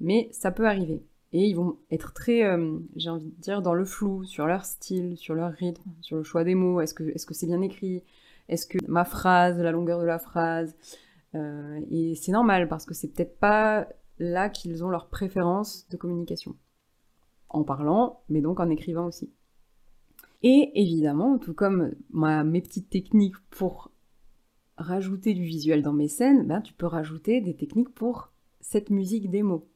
mais 0.00 0.28
ça 0.32 0.50
peut 0.50 0.66
arriver. 0.66 1.02
Et 1.32 1.46
ils 1.46 1.54
vont 1.54 1.78
être 1.90 2.12
très, 2.12 2.44
euh, 2.44 2.78
j'ai 2.96 3.08
envie 3.08 3.30
de 3.30 3.40
dire, 3.40 3.62
dans 3.62 3.74
le 3.74 3.84
flou 3.84 4.24
sur 4.24 4.46
leur 4.46 4.64
style, 4.64 5.16
sur 5.16 5.34
leur 5.34 5.52
rythme, 5.52 5.90
sur 6.02 6.16
le 6.16 6.22
choix 6.22 6.44
des 6.44 6.54
mots. 6.54 6.80
Est-ce 6.80 6.94
que 6.94 7.12
c'est 7.16 7.46
-ce 7.46 7.46
bien 7.46 7.62
écrit? 7.62 8.02
Est-ce 8.48 8.66
que 8.66 8.78
ma 8.86 9.04
phrase, 9.04 9.58
la 9.58 9.72
longueur 9.72 10.00
de 10.00 10.04
la 10.04 10.18
phrase 10.18 10.76
euh, 11.34 11.80
Et 11.90 12.14
c'est 12.16 12.32
normal 12.32 12.68
parce 12.68 12.84
que 12.84 12.94
c'est 12.94 13.08
peut-être 13.08 13.38
pas 13.38 13.88
là 14.18 14.50
qu'ils 14.50 14.84
ont 14.84 14.90
leur 14.90 15.08
préférence 15.08 15.88
de 15.88 15.96
communication. 15.96 16.56
en 17.54 17.64
parlant, 17.64 18.22
mais 18.30 18.40
donc 18.40 18.60
en 18.60 18.70
écrivant 18.70 19.06
aussi. 19.06 19.30
Et 20.42 20.72
évidemment, 20.74 21.38
tout 21.38 21.54
comme 21.54 21.94
mes 22.10 22.62
petites 22.62 22.88
techniques 22.88 23.36
pour 23.50 23.91
rajouter 24.76 25.34
du 25.34 25.44
visuel 25.44 25.82
dans 25.82 25.92
mes 25.92 26.08
scènes, 26.08 26.46
ben, 26.46 26.60
tu 26.60 26.72
peux 26.72 26.86
rajouter 26.86 27.40
des 27.40 27.54
techniques 27.54 27.94
pour 27.94 28.32
cette 28.60 28.90
musique 28.90 29.30
des 29.30 29.42
mots. 29.42 29.68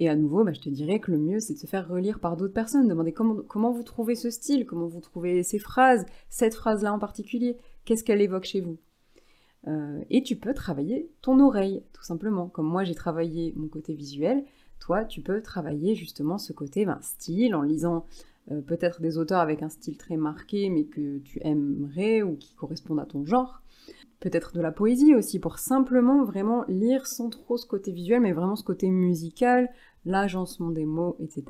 Et 0.00 0.08
à 0.08 0.16
nouveau, 0.16 0.44
ben, 0.44 0.54
je 0.54 0.60
te 0.60 0.68
dirais 0.68 0.98
que 0.98 1.10
le 1.10 1.18
mieux, 1.18 1.40
c'est 1.40 1.54
de 1.54 1.58
se 1.58 1.66
faire 1.66 1.88
relire 1.88 2.18
par 2.18 2.36
d'autres 2.36 2.52
personnes, 2.52 2.88
demander 2.88 3.12
comment, 3.12 3.36
comment 3.46 3.72
vous 3.72 3.84
trouvez 3.84 4.16
ce 4.16 4.30
style, 4.30 4.66
comment 4.66 4.86
vous 4.86 5.00
trouvez 5.00 5.42
ces 5.42 5.58
phrases, 5.58 6.04
cette 6.28 6.54
phrase-là 6.54 6.92
en 6.92 6.98
particulier, 6.98 7.56
qu'est-ce 7.84 8.04
qu'elle 8.04 8.20
évoque 8.20 8.44
chez 8.44 8.60
vous? 8.60 8.78
Euh, 9.66 10.02
et 10.10 10.22
tu 10.22 10.36
peux 10.36 10.52
travailler 10.52 11.10
ton 11.22 11.40
oreille, 11.40 11.82
tout 11.92 12.02
simplement. 12.02 12.48
Comme 12.48 12.66
moi, 12.66 12.84
j'ai 12.84 12.94
travaillé 12.94 13.52
mon 13.56 13.68
côté 13.68 13.94
visuel, 13.94 14.44
toi, 14.80 15.04
tu 15.04 15.22
peux 15.22 15.40
travailler 15.40 15.94
justement 15.94 16.38
ce 16.38 16.52
côté 16.52 16.84
ben, 16.84 16.98
style 17.00 17.54
en 17.54 17.62
lisant 17.62 18.04
euh, 18.50 18.60
peut-être 18.60 19.00
des 19.00 19.16
auteurs 19.16 19.40
avec 19.40 19.62
un 19.62 19.68
style 19.68 19.96
très 19.96 20.16
marqué, 20.16 20.68
mais 20.68 20.84
que 20.84 21.18
tu 21.18 21.38
aimerais 21.42 22.22
ou 22.22 22.36
qui 22.36 22.54
correspondent 22.54 23.00
à 23.00 23.06
ton 23.06 23.24
genre. 23.24 23.62
Peut-être 24.24 24.54
de 24.54 24.62
la 24.62 24.72
poésie 24.72 25.14
aussi, 25.14 25.38
pour 25.38 25.58
simplement 25.58 26.24
vraiment 26.24 26.64
lire 26.66 27.06
sans 27.06 27.28
trop 27.28 27.58
ce 27.58 27.66
côté 27.66 27.92
visuel, 27.92 28.22
mais 28.22 28.32
vraiment 28.32 28.56
ce 28.56 28.64
côté 28.64 28.88
musical, 28.88 29.70
l'agencement 30.06 30.70
des 30.70 30.86
mots, 30.86 31.14
etc. 31.18 31.44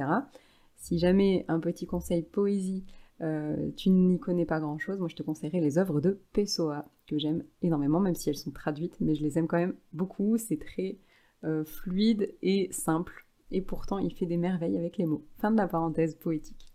Si 0.74 0.98
jamais 0.98 1.44
un 1.46 1.60
petit 1.60 1.86
conseil 1.86 2.22
poésie, 2.24 2.84
euh, 3.20 3.70
tu 3.76 3.90
n'y 3.90 4.18
connais 4.18 4.44
pas 4.44 4.58
grand-chose, 4.58 4.98
moi 4.98 5.06
je 5.06 5.14
te 5.14 5.22
conseillerais 5.22 5.60
les 5.60 5.78
œuvres 5.78 6.00
de 6.00 6.18
Pessoa, 6.32 6.84
que 7.06 7.16
j'aime 7.16 7.44
énormément, 7.62 8.00
même 8.00 8.16
si 8.16 8.28
elles 8.28 8.36
sont 8.36 8.50
traduites, 8.50 8.96
mais 9.00 9.14
je 9.14 9.22
les 9.22 9.38
aime 9.38 9.46
quand 9.46 9.58
même 9.58 9.76
beaucoup, 9.92 10.36
c'est 10.36 10.58
très 10.58 10.98
euh, 11.44 11.62
fluide 11.62 12.34
et 12.42 12.66
simple, 12.72 13.24
et 13.52 13.62
pourtant 13.62 13.98
il 13.98 14.12
fait 14.12 14.26
des 14.26 14.36
merveilles 14.36 14.78
avec 14.78 14.96
les 14.96 15.06
mots. 15.06 15.24
Fin 15.38 15.52
de 15.52 15.56
la 15.58 15.68
parenthèse 15.68 16.16
poétique. 16.16 16.74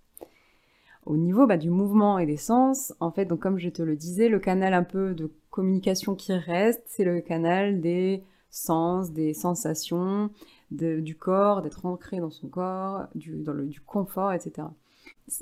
Au 1.05 1.17
niveau 1.17 1.45
bah, 1.45 1.57
du 1.57 1.69
mouvement 1.69 2.19
et 2.19 2.25
des 2.25 2.37
sens, 2.37 2.93
en 3.01 3.11
fait, 3.11 3.25
donc 3.25 3.41
comme 3.41 3.59
je 3.59 3.67
te 3.67 3.81
le 3.81 3.97
disais, 3.97 4.29
le 4.29 4.39
canal 4.39 4.73
un 4.73 4.83
peu 4.83 5.13
de 5.13 5.29
communication 5.49 6.15
qui 6.15 6.33
reste, 6.33 6.83
c'est 6.85 7.03
le 7.03 7.21
canal 7.21 7.81
des 7.81 8.23
sens, 8.49 9.11
des 9.11 9.33
sensations, 9.33 10.29
du 10.71 11.15
corps, 11.15 11.61
d'être 11.61 11.85
ancré 11.85 12.19
dans 12.19 12.29
son 12.29 12.47
corps, 12.47 13.07
du, 13.15 13.81
confort, 13.85 14.33
etc. 14.33 14.67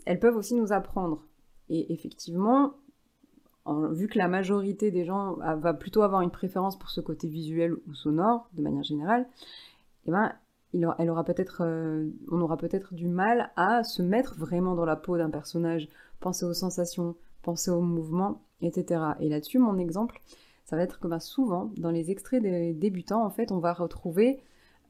Elles 0.06 0.20
peuvent 0.20 0.38
aussi 0.38 0.56
nous 0.56 0.72
apprendre. 0.72 1.24
Et 1.70 1.94
effectivement, 1.94 2.74
vu 3.92 4.08
que 4.08 4.18
la 4.18 4.28
majorité 4.28 4.92
des 4.92 5.04
gens 5.04 5.34
va 5.36 5.74
plutôt 5.74 6.02
avoir 6.02 6.22
une 6.22 6.32
préférence 6.32 6.80
pour 6.80 6.90
ce 6.90 7.02
côté 7.02 7.28
visuel 7.28 7.74
ou 7.88 7.94
sonore, 7.94 8.50
de 8.54 8.62
manière 8.62 8.84
générale, 8.84 9.28
eh 10.06 10.12
ben, 10.12 10.34
elle 10.74 11.10
aura 11.10 11.24
peut-être, 11.24 11.62
euh, 11.62 12.10
on 12.32 12.42
aura 12.42 12.58
peut-être 12.58 12.94
du 12.94 13.08
mal 13.08 13.52
à 13.56 13.84
se 13.84 14.02
mettre 14.02 14.36
vraiment 14.38 14.76
dans 14.76 14.86
la 14.86 14.96
peau 14.96 15.18
d'un 15.18 15.30
personnage, 15.30 15.90
penser 16.20 16.46
aux 16.46 16.54
sensations, 16.54 17.16
penser 17.42 17.72
aux 17.72 17.82
mouvements, 17.82 18.42
etc. 18.62 19.02
Et 19.20 19.30
là-dessus, 19.30 19.60
mon 19.60 19.78
exemple, 19.78 20.22
ça 20.66 20.76
va 20.76 20.84
être 20.84 21.00
que 21.00 21.08
bah, 21.08 21.20
souvent, 21.20 21.72
dans 21.78 21.92
les 21.92 22.12
extraits 22.12 22.42
des 22.42 22.74
débutants, 22.74 23.26
en 23.26 23.30
fait, 23.30 23.52
on 23.52 23.60
va 23.60 23.74
retrouver 23.74 24.40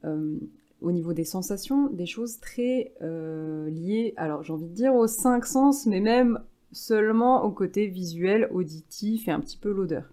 euh, 0.06 0.38
au 0.82 0.92
niveau 0.92 1.14
des 1.14 1.24
sensations 1.24 1.88
des 1.88 2.06
choses 2.06 2.40
très 2.40 2.94
euh, 3.02 3.70
liées, 3.70 4.14
alors 4.18 4.44
j'ai 4.44 4.54
envie 4.54 4.68
de 4.68 4.74
dire 4.74 4.94
aux 4.94 5.08
cinq 5.08 5.46
sens, 5.46 5.86
mais 5.86 6.00
même 6.00 6.40
seulement 6.72 7.44
au 7.44 7.52
côté 7.52 7.88
visuel, 7.88 8.48
auditif 8.52 9.28
et 9.28 9.32
un 9.32 9.40
petit 9.40 9.58
peu 9.58 9.72
l'odeur. 9.72 10.12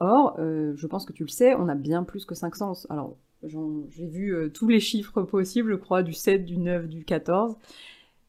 Or, 0.00 0.36
je 0.38 0.86
pense 0.86 1.06
que 1.06 1.12
tu 1.12 1.22
le 1.22 1.28
sais, 1.28 1.54
on 1.54 1.68
a 1.68 1.74
bien 1.74 2.02
plus 2.02 2.24
que 2.26 2.34
cinq 2.34 2.56
sens. 2.56 2.86
Alors, 2.90 3.16
j'ai 3.46 4.06
vu 4.06 4.34
euh, 4.34 4.48
tous 4.48 4.68
les 4.68 4.80
chiffres 4.80 5.22
possibles, 5.22 5.72
je 5.72 5.76
crois, 5.76 6.02
du 6.02 6.12
7, 6.12 6.44
du 6.44 6.58
9, 6.58 6.88
du 6.88 7.04
14. 7.04 7.56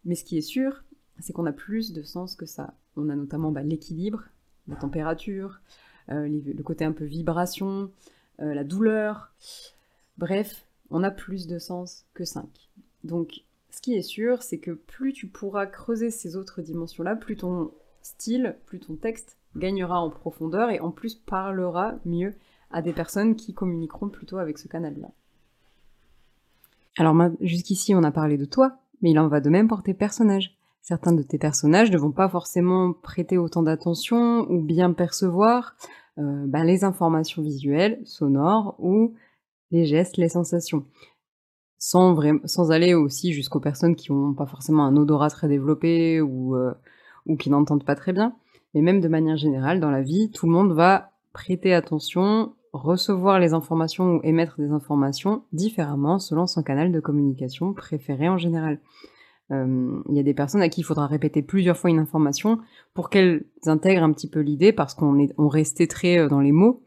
Mais 0.03 0.15
ce 0.15 0.23
qui 0.23 0.37
est 0.37 0.41
sûr, 0.41 0.83
c'est 1.19 1.33
qu'on 1.33 1.45
a 1.45 1.53
plus 1.53 1.93
de 1.93 2.03
sens 2.03 2.35
que 2.35 2.45
ça. 2.45 2.73
On 2.97 3.09
a 3.09 3.15
notamment 3.15 3.51
bah, 3.51 3.63
l'équilibre, 3.63 4.23
la 4.67 4.75
température, 4.75 5.59
euh, 6.09 6.27
le 6.27 6.63
côté 6.63 6.85
un 6.85 6.91
peu 6.91 7.05
vibration, 7.05 7.91
euh, 8.39 8.53
la 8.53 8.63
douleur. 8.63 9.31
Bref, 10.17 10.65
on 10.89 11.03
a 11.03 11.11
plus 11.11 11.47
de 11.47 11.59
sens 11.59 12.05
que 12.13 12.25
5. 12.25 12.47
Donc, 13.03 13.43
ce 13.69 13.81
qui 13.81 13.95
est 13.95 14.01
sûr, 14.01 14.43
c'est 14.43 14.59
que 14.59 14.71
plus 14.71 15.13
tu 15.13 15.27
pourras 15.27 15.65
creuser 15.65 16.09
ces 16.09 16.35
autres 16.35 16.61
dimensions-là, 16.61 17.15
plus 17.15 17.37
ton 17.37 17.71
style, 18.01 18.55
plus 18.65 18.79
ton 18.79 18.95
texte 18.95 19.37
gagnera 19.55 19.99
en 19.99 20.09
profondeur 20.09 20.69
et 20.69 20.79
en 20.79 20.91
plus 20.91 21.15
parlera 21.15 21.95
mieux 22.05 22.33
à 22.71 22.81
des 22.81 22.93
personnes 22.93 23.35
qui 23.35 23.53
communiqueront 23.53 24.09
plutôt 24.09 24.37
avec 24.37 24.57
ce 24.57 24.67
canal-là. 24.67 25.09
Alors 26.97 27.15
jusqu'ici, 27.41 27.93
on 27.93 28.03
a 28.03 28.11
parlé 28.11 28.37
de 28.37 28.45
toi, 28.45 28.77
mais 29.01 29.11
il 29.11 29.19
en 29.19 29.27
va 29.27 29.41
de 29.41 29.49
même 29.49 29.67
pour 29.67 29.83
tes 29.83 29.93
personnages. 29.93 30.54
Certains 30.87 31.13
de 31.13 31.23
tes 31.23 31.39
personnages 31.39 31.89
ne 31.89 31.97
vont 31.97 32.11
pas 32.11 32.29
forcément 32.29 32.93
prêter 32.93 33.39
autant 33.39 33.63
d'attention 33.63 34.45
ou 34.51 34.61
bien 34.61 34.93
percevoir 34.93 35.75
euh, 36.19 36.43
ben, 36.45 36.63
les 36.63 36.83
informations 36.83 37.41
visuelles, 37.41 37.99
sonores 38.05 38.75
ou 38.77 39.15
les 39.71 39.85
gestes, 39.87 40.17
les 40.17 40.29
sensations. 40.29 40.85
Sans, 41.79 42.15
aller 42.69 42.93
aussi 42.93 43.33
jusqu'aux 43.33 43.59
personnes 43.59 43.95
qui 43.95 44.11
n'ont 44.11 44.35
pas 44.35 44.45
forcément 44.45 44.85
un 44.85 44.95
odorat 44.95 45.31
très 45.31 45.47
développé 45.47 46.19
euh, 46.19 46.75
ou 47.25 47.35
qui 47.35 47.49
n'entendent 47.49 47.83
pas 47.83 47.95
très 47.95 48.13
bien. 48.13 48.35
Mais 48.75 48.81
même 48.81 49.01
de 49.01 49.07
manière 49.07 49.37
générale, 49.37 49.79
dans 49.79 49.89
la 49.89 50.03
vie, 50.03 50.29
tout 50.29 50.45
le 50.45 50.51
monde 50.51 50.73
va 50.73 51.13
prêter 51.33 51.73
attention 51.73 52.53
recevoir 52.73 53.39
les 53.39 53.55
informations 53.55 54.17
ou 54.17 54.19
émettre 54.21 54.61
des 54.61 54.69
informations 54.69 55.45
différemment 55.51 56.19
selon 56.19 56.45
son 56.45 56.61
canal 56.61 56.91
de 56.91 56.99
communication 56.99 57.73
préféré 57.73 58.29
en 58.29 58.37
général. 58.37 58.79
Euh, 59.51 60.01
il 60.09 60.15
y 60.15 60.19
a 60.19 60.23
des 60.23 60.33
personnes 60.33 60.63
à 60.63 60.69
qui 60.69 60.81
il 60.81 60.83
faudra 60.83 61.05
répéter 61.05 61.43
plusieurs 61.43 61.77
fois 61.77 61.91
une 61.91 61.99
information 61.99 62.59
pour 62.95 63.11
qu'elles 63.11 63.45
intègrent 63.67 64.03
un 64.03 64.11
petit 64.11 64.27
peu 64.27 64.39
l'idée 64.39 64.73
parce 64.73 64.95
qu'on 64.95 65.19
est 65.19 65.33
on 65.37 65.47
restait 65.49 65.85
très 65.85 66.17
euh, 66.17 66.27
dans 66.27 66.39
les 66.39 66.51
mots 66.51 66.81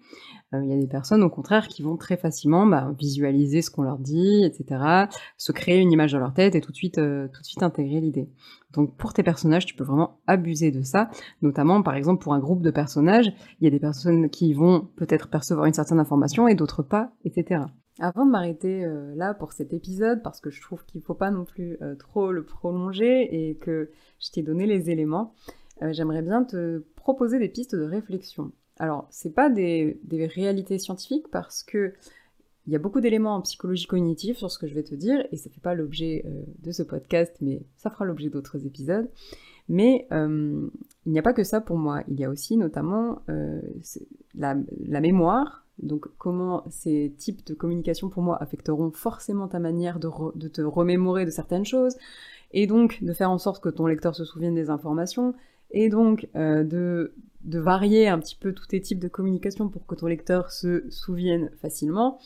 euh, 0.54 0.64
il 0.64 0.70
y 0.70 0.72
a 0.72 0.76
des 0.76 0.88
personnes 0.88 1.22
au 1.22 1.30
contraire 1.30 1.68
qui 1.68 1.82
vont 1.82 1.96
très 1.96 2.16
facilement 2.16 2.66
bah, 2.66 2.92
visualiser 2.98 3.62
ce 3.62 3.70
qu'on 3.70 3.82
leur 3.82 3.98
dit, 3.98 4.44
etc., 4.44 5.06
se 5.36 5.52
créer 5.52 5.78
une 5.78 5.92
image 5.92 6.12
dans 6.12 6.18
leur 6.18 6.32
tête 6.32 6.56
et 6.56 6.60
tout 6.60 6.72
de 6.72 6.76
suite, 6.76 6.94
tout 6.94 7.40
de 7.40 7.46
suite 7.46 7.62
intégrer 7.62 8.00
l'idée. 8.00 8.30
Donc 8.72 8.96
pour 8.96 9.12
tes 9.12 9.22
personnages, 9.22 9.66
tu 9.66 9.76
peux 9.76 9.84
vraiment 9.84 10.18
abuser 10.26 10.70
de 10.70 10.82
ça, 10.82 11.10
notamment 11.42 11.82
par 11.82 11.96
exemple 11.96 12.22
pour 12.22 12.32
un 12.32 12.38
groupe 12.38 12.62
de 12.62 12.70
personnages, 12.70 13.30
il 13.60 13.64
y 13.64 13.66
a 13.66 13.70
des 13.70 13.78
personnes 13.78 14.30
qui 14.30 14.54
vont 14.54 14.88
peut-être 14.96 15.28
percevoir 15.28 15.66
une 15.66 15.74
certaine 15.74 16.00
information 16.00 16.48
et 16.48 16.54
d'autres 16.54 16.82
pas, 16.82 17.12
etc. 17.26 17.60
Avant 17.98 18.24
de 18.24 18.30
m'arrêter 18.30 18.84
euh, 18.84 19.14
là 19.14 19.34
pour 19.34 19.52
cet 19.52 19.72
épisode, 19.72 20.22
parce 20.22 20.40
que 20.40 20.50
je 20.50 20.60
trouve 20.60 20.84
qu'il 20.84 21.00
ne 21.00 21.04
faut 21.04 21.14
pas 21.14 21.30
non 21.30 21.44
plus 21.44 21.78
trop 21.98 22.32
le 22.32 22.44
prolonger 22.44 23.50
et 23.50 23.56
que 23.56 23.90
je 24.20 24.30
t'ai 24.30 24.42
donné 24.42 24.66
les 24.66 24.90
éléments, 24.90 25.34
j'aimerais 25.80 26.22
bien 26.22 26.44
te 26.44 26.78
proposer 26.96 27.38
des 27.38 27.48
pistes 27.48 27.74
de 27.74 27.82
réflexion. 27.82 28.52
Alors, 28.78 29.06
c'est 29.10 29.34
pas 29.34 29.50
des, 29.50 29.98
réalités 30.34 30.78
scientifiques 30.78 31.28
parce 31.30 31.62
que 31.62 31.92
il 32.66 32.72
y 32.72 32.76
a 32.76 32.78
beaucoup 32.78 33.00
d'éléments 33.00 33.36
en 33.36 33.40
psychologie 33.40 33.86
cognitive 33.86 34.36
sur 34.36 34.50
ce 34.50 34.58
que 34.58 34.66
je 34.66 34.74
vais 34.74 34.82
te 34.82 34.94
dire, 34.94 35.26
et 35.32 35.36
ça 35.38 35.48
fait 35.48 35.60
pas 35.60 35.74
l'objet 35.74 36.22
euh, 36.26 36.42
de 36.58 36.70
ce 36.70 36.82
podcast, 36.82 37.34
mais 37.40 37.62
ça 37.78 37.88
fera 37.88 38.04
l'objet 38.04 38.28
d'autres 38.28 38.66
épisodes. 38.66 39.08
Mais 39.70 40.06
euh, 40.12 40.68
il 41.06 41.12
n'y 41.12 41.18
a 41.18 41.22
pas 41.22 41.32
que 41.32 41.44
ça 41.44 41.62
pour 41.62 41.78
moi. 41.78 42.02
Il 42.08 42.20
y 42.20 42.24
a 42.24 42.30
aussi 42.30 42.58
notamment 42.58 43.22
euh, 43.30 43.62
la, 44.34 44.54
mémoire, 45.00 45.64
donc 45.82 46.06
comment 46.18 46.64
ces 46.70 47.12
types 47.16 47.46
de 47.46 47.54
communication 47.54 48.08
pour 48.08 48.22
moi 48.22 48.36
affecteront 48.42 48.90
forcément 48.90 49.48
ta 49.48 49.58
manière 49.58 49.98
de, 49.98 50.48
te 50.48 50.62
remémorer 50.62 51.24
de 51.24 51.30
certaines 51.30 51.64
choses, 51.64 51.96
et 52.52 52.66
donc 52.66 53.02
de 53.02 53.12
faire 53.12 53.30
en 53.30 53.38
sorte 53.38 53.62
que 53.62 53.68
ton 53.68 53.86
lecteur 53.86 54.14
se 54.14 54.24
souvienne 54.24 54.54
des 54.54 54.70
informations, 54.70 55.34
et 55.70 55.88
donc 55.88 56.28
de 56.34 57.12
de 57.44 57.58
varier 57.58 58.08
un 58.08 58.18
petit 58.18 58.36
peu 58.36 58.52
tous 58.52 58.66
tes 58.66 58.80
types 58.80 58.98
de 58.98 59.08
communication 59.08 59.68
pour 59.68 59.86
que 59.86 59.94
ton 59.94 60.06
lecteur 60.06 60.50
se 60.50 60.84
souvienne 60.90 61.50
facilement, 61.60 62.18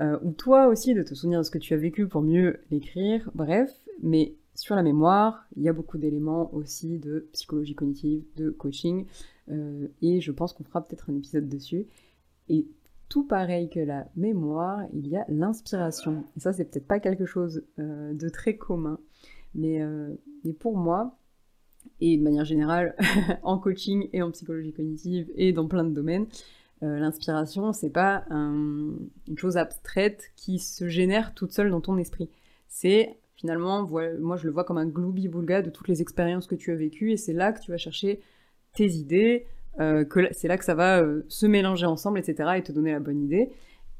euh, 0.00 0.18
ou 0.22 0.32
toi 0.32 0.68
aussi 0.68 0.94
de 0.94 1.02
te 1.02 1.14
souvenir 1.14 1.40
de 1.40 1.44
ce 1.44 1.50
que 1.50 1.58
tu 1.58 1.74
as 1.74 1.78
vécu 1.78 2.06
pour 2.06 2.22
mieux 2.22 2.60
l'écrire, 2.70 3.30
bref, 3.34 3.70
mais 4.02 4.34
sur 4.54 4.74
la 4.74 4.82
mémoire, 4.82 5.46
il 5.56 5.62
y 5.62 5.68
a 5.68 5.72
beaucoup 5.72 5.98
d'éléments 5.98 6.52
aussi 6.54 6.98
de 6.98 7.28
psychologie 7.32 7.74
cognitive, 7.74 8.24
de 8.36 8.50
coaching, 8.50 9.06
euh, 9.50 9.88
et 10.00 10.20
je 10.20 10.32
pense 10.32 10.52
qu'on 10.52 10.64
fera 10.64 10.82
peut-être 10.82 11.10
un 11.10 11.16
épisode 11.16 11.48
dessus. 11.48 11.86
Et 12.48 12.66
tout 13.08 13.26
pareil 13.26 13.68
que 13.68 13.80
la 13.80 14.08
mémoire, 14.16 14.82
il 14.92 15.06
y 15.08 15.16
a 15.16 15.24
l'inspiration. 15.28 16.24
Et 16.36 16.40
ça, 16.40 16.52
c'est 16.52 16.64
peut-être 16.64 16.86
pas 16.86 17.00
quelque 17.00 17.26
chose 17.26 17.64
euh, 17.78 18.12
de 18.14 18.28
très 18.28 18.56
commun, 18.56 18.98
mais, 19.54 19.80
mais 20.44 20.52
pour 20.52 20.76
moi, 20.76 21.16
et 22.00 22.16
de 22.16 22.22
manière 22.22 22.44
générale 22.44 22.94
en 23.42 23.58
coaching 23.58 24.08
et 24.12 24.22
en 24.22 24.30
psychologie 24.30 24.72
cognitive 24.72 25.30
et 25.34 25.52
dans 25.52 25.66
plein 25.66 25.84
de 25.84 25.94
domaines, 25.94 26.26
euh, 26.82 26.98
l'inspiration, 26.98 27.72
c'est 27.72 27.90
pas 27.90 28.24
une 28.30 29.08
chose 29.36 29.56
abstraite 29.56 30.30
qui 30.36 30.58
se 30.58 30.88
génère 30.88 31.34
toute 31.34 31.52
seule 31.52 31.70
dans 31.70 31.80
ton 31.80 31.96
esprit. 31.96 32.28
C'est 32.68 33.16
finalement, 33.34 33.86
moi 33.86 34.36
je 34.36 34.46
le 34.46 34.50
vois 34.50 34.64
comme 34.64 34.78
un 34.78 34.86
gloubi-boulga 34.86 35.62
de 35.62 35.70
toutes 35.70 35.88
les 35.88 36.02
expériences 36.02 36.46
que 36.46 36.54
tu 36.54 36.72
as 36.72 36.76
vécues 36.76 37.12
et 37.12 37.16
c'est 37.16 37.32
là 37.32 37.52
que 37.52 37.60
tu 37.60 37.70
vas 37.70 37.78
chercher 37.78 38.20
tes 38.74 38.88
idées, 38.88 39.46
euh, 39.80 40.04
que 40.04 40.20
c'est 40.32 40.48
là 40.48 40.56
que 40.56 40.64
ça 40.64 40.74
va 40.74 41.02
euh, 41.02 41.22
se 41.28 41.46
mélanger 41.46 41.86
ensemble, 41.86 42.18
etc. 42.18 42.50
et 42.56 42.62
te 42.62 42.72
donner 42.72 42.92
la 42.92 43.00
bonne 43.00 43.22
idée. 43.22 43.50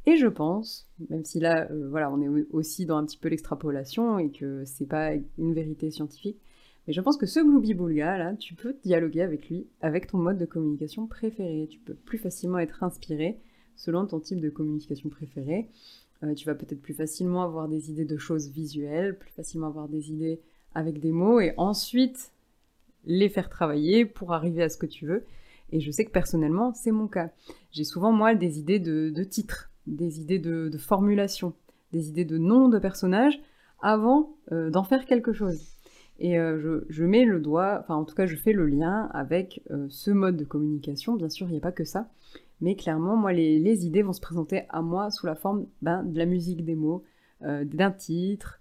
Et 0.06 0.16
je 0.16 0.26
pense, 0.26 0.88
même 1.10 1.24
si 1.24 1.40
là, 1.40 1.68
euh, 1.70 1.88
voilà, 1.90 2.10
on 2.10 2.20
est 2.22 2.28
aussi 2.52 2.86
dans 2.86 2.96
un 2.96 3.04
petit 3.04 3.18
peu 3.18 3.28
l'extrapolation 3.28 4.18
et 4.18 4.30
que 4.30 4.64
c'est 4.64 4.86
pas 4.86 5.12
une 5.38 5.52
vérité 5.52 5.90
scientifique, 5.90 6.38
mais 6.86 6.92
je 6.92 7.00
pense 7.00 7.16
que 7.16 7.26
ce 7.26 7.40
Glooby 7.40 7.74
Boulga, 7.74 8.16
là, 8.16 8.34
tu 8.34 8.54
peux 8.54 8.76
dialoguer 8.84 9.22
avec 9.22 9.48
lui, 9.48 9.66
avec 9.80 10.06
ton 10.06 10.18
mode 10.18 10.38
de 10.38 10.44
communication 10.44 11.06
préféré. 11.08 11.66
Tu 11.68 11.80
peux 11.80 11.94
plus 11.94 12.18
facilement 12.18 12.58
être 12.58 12.84
inspiré 12.84 13.40
selon 13.74 14.06
ton 14.06 14.20
type 14.20 14.40
de 14.40 14.50
communication 14.50 15.08
préféré. 15.08 15.68
Tu 16.36 16.46
vas 16.46 16.54
peut-être 16.54 16.80
plus 16.80 16.94
facilement 16.94 17.42
avoir 17.42 17.68
des 17.68 17.90
idées 17.90 18.04
de 18.04 18.16
choses 18.16 18.48
visuelles, 18.50 19.18
plus 19.18 19.32
facilement 19.32 19.66
avoir 19.66 19.88
des 19.88 20.10
idées 20.10 20.40
avec 20.74 21.00
des 21.00 21.10
mots, 21.10 21.40
et 21.40 21.52
ensuite 21.56 22.30
les 23.04 23.28
faire 23.28 23.48
travailler 23.48 24.04
pour 24.04 24.32
arriver 24.32 24.62
à 24.62 24.68
ce 24.68 24.76
que 24.76 24.86
tu 24.86 25.06
veux. 25.06 25.24
Et 25.72 25.80
je 25.80 25.90
sais 25.90 26.04
que 26.04 26.10
personnellement, 26.10 26.72
c'est 26.74 26.92
mon 26.92 27.08
cas. 27.08 27.30
J'ai 27.70 27.84
souvent, 27.84 28.12
moi, 28.12 28.34
des 28.34 28.58
idées 28.58 28.78
de, 28.78 29.24
titres, 29.24 29.70
des 29.86 30.20
idées 30.20 30.38
de, 30.38 30.78
formulation, 30.78 31.54
des 31.92 32.08
idées 32.08 32.24
de 32.24 32.38
noms 32.38 32.68
de 32.68 32.78
personnages 32.78 33.40
avant 33.80 34.36
euh, 34.52 34.70
d'en 34.70 34.84
faire 34.84 35.06
quelque 35.06 35.32
chose. 35.32 35.60
Et 36.18 36.38
euh, 36.38 36.80
je, 36.88 37.04
mets 37.04 37.24
le 37.24 37.40
doigt, 37.40 37.80
enfin 37.82 37.94
en 37.94 38.04
tout 38.04 38.14
cas 38.14 38.24
je 38.24 38.36
fais 38.36 38.54
le 38.54 38.64
lien 38.64 39.10
avec 39.12 39.62
euh, 39.70 39.86
ce 39.90 40.10
mode 40.10 40.36
de 40.36 40.44
communication. 40.44 41.14
Bien 41.14 41.28
sûr, 41.28 41.46
il 41.48 41.52
n'y 41.52 41.58
a 41.58 41.60
pas 41.60 41.72
que 41.72 41.84
ça. 41.84 42.08
Mais 42.62 42.74
clairement, 42.74 43.16
moi, 43.16 43.34
les, 43.34 43.86
idées 43.86 44.02
vont 44.02 44.14
se 44.14 44.20
présenter 44.20 44.62
à 44.70 44.80
moi 44.80 45.10
sous 45.10 45.26
la 45.26 45.34
forme 45.34 45.66
ben, 45.82 46.02
de 46.04 46.18
la 46.18 46.24
musique 46.24 46.64
des 46.64 46.74
mots, 46.74 47.04
d'un 47.42 47.90
titre. 47.90 48.60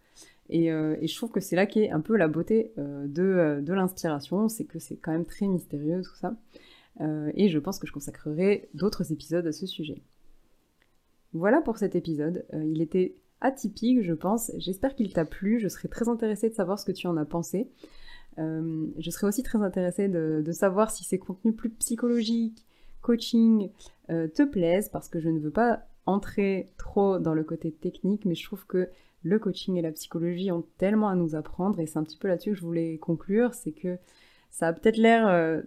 Et, 0.49 0.67
je 0.67 1.15
trouve 1.15 1.31
que 1.31 1.39
c'est 1.39 1.55
là 1.55 1.65
qu'est 1.65 1.91
un 1.91 2.01
peu 2.01 2.17
la 2.17 2.27
beauté 2.27 2.73
de, 2.75 3.61
de 3.61 3.73
l'inspiration, 3.73 4.49
c'est 4.49 4.65
que 4.65 4.79
c'est 4.79 4.97
quand 4.97 5.13
même 5.13 5.23
très 5.23 5.47
mystérieux 5.47 6.01
tout 6.01 6.15
ça. 6.17 6.35
Euh, 7.01 7.31
et 7.35 7.49
je 7.49 7.59
pense 7.59 7.79
que 7.79 7.87
je 7.87 7.93
consacrerai 7.93 8.69
d'autres 8.73 9.11
épisodes 9.11 9.45
à 9.45 9.51
ce 9.51 9.65
sujet. 9.65 10.01
Voilà 11.33 11.61
pour 11.61 11.77
cet 11.77 11.95
épisode. 11.95 12.45
Euh, 12.53 12.63
il 12.63 12.81
était 12.81 13.15
atypique, 13.41 14.01
je 14.01 14.13
pense. 14.13 14.51
J'espère 14.57 14.95
qu'il 14.95 15.11
t'a 15.11 15.25
plu. 15.25 15.59
Je 15.59 15.67
serais 15.67 15.89
très 15.89 16.07
intéressée 16.07 16.49
de 16.49 16.55
savoir 16.55 16.79
ce 16.79 16.85
que 16.85 16.91
tu 16.91 17.07
en 17.07 17.17
as 17.17 17.25
pensé. 17.25 17.69
Euh, 18.37 18.87
je 18.97 19.09
serais 19.11 19.27
aussi 19.27 19.43
très 19.43 19.61
intéressée 19.61 20.07
de, 20.07 20.51
savoir 20.51 20.91
si 20.91 21.03
ces 21.03 21.19
contenus 21.19 21.55
plus 21.55 21.69
psychologiques, 21.69 22.65
coaching, 23.01 23.69
te 24.07 24.43
plaisent, 24.43 24.89
parce 24.89 25.09
que 25.09 25.19
je 25.19 25.29
ne 25.29 25.39
veux 25.39 25.51
pas 25.51 25.87
entrer 26.05 26.71
trop 26.77 27.17
dans 27.17 27.33
le 27.33 27.43
côté 27.43 27.71
technique, 27.71 28.25
mais 28.25 28.35
je 28.35 28.43
trouve 28.45 28.65
que 28.67 28.89
le 29.23 29.39
coaching 29.39 29.77
et 29.77 29.81
la 29.81 29.91
psychologie 29.91 30.51
ont 30.51 30.63
tellement 30.77 31.09
à 31.09 31.15
nous 31.15 31.35
apprendre, 31.35 31.79
et 31.79 31.87
c'est 31.87 31.97
un 31.97 32.03
petit 32.03 32.17
peu 32.17 32.27
là-dessus 32.27 32.51
que 32.51 32.57
je 32.57 32.61
voulais 32.61 32.97
conclure, 32.99 33.53
c'est 33.53 33.71
que 33.71 33.97
ça 34.51 34.67
a 34.67 34.73
peut-être 34.73 34.97
l'air 34.97 35.63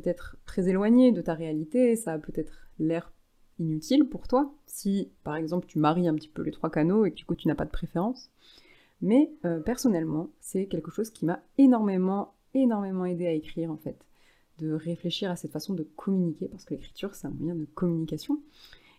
peut-être 0.00 0.36
très 0.44 0.68
éloigné 0.68 1.10
de 1.10 1.22
ta 1.22 1.32
réalité, 1.32 1.96
ça 1.96 2.12
a 2.12 2.18
peut-être 2.18 2.68
l'air 2.78 3.12
inutile 3.58 4.06
pour 4.06 4.28
toi, 4.28 4.52
si 4.66 5.10
par 5.24 5.36
exemple 5.36 5.66
tu 5.66 5.78
maries 5.78 6.06
un 6.06 6.14
petit 6.14 6.28
peu 6.28 6.42
les 6.42 6.50
trois 6.50 6.70
canaux 6.70 7.06
et 7.06 7.10
du 7.10 7.24
coup 7.24 7.34
tu 7.34 7.48
n'as 7.48 7.54
pas 7.54 7.64
de 7.64 7.70
préférence. 7.70 8.30
Mais 9.00 9.30
euh, 9.46 9.60
personnellement, 9.60 10.28
c'est 10.40 10.66
quelque 10.66 10.90
chose 10.90 11.10
qui 11.10 11.24
m'a 11.24 11.40
énormément, 11.56 12.34
énormément 12.52 13.06
aidé 13.06 13.26
à 13.26 13.32
écrire 13.32 13.70
en 13.70 13.78
fait, 13.78 13.96
de 14.58 14.72
réfléchir 14.72 15.30
à 15.30 15.36
cette 15.36 15.52
façon 15.52 15.72
de 15.72 15.82
communiquer, 15.82 16.46
parce 16.48 16.66
que 16.66 16.74
l'écriture 16.74 17.14
c'est 17.14 17.26
un 17.26 17.30
moyen 17.30 17.54
de 17.54 17.66
communication. 17.74 18.40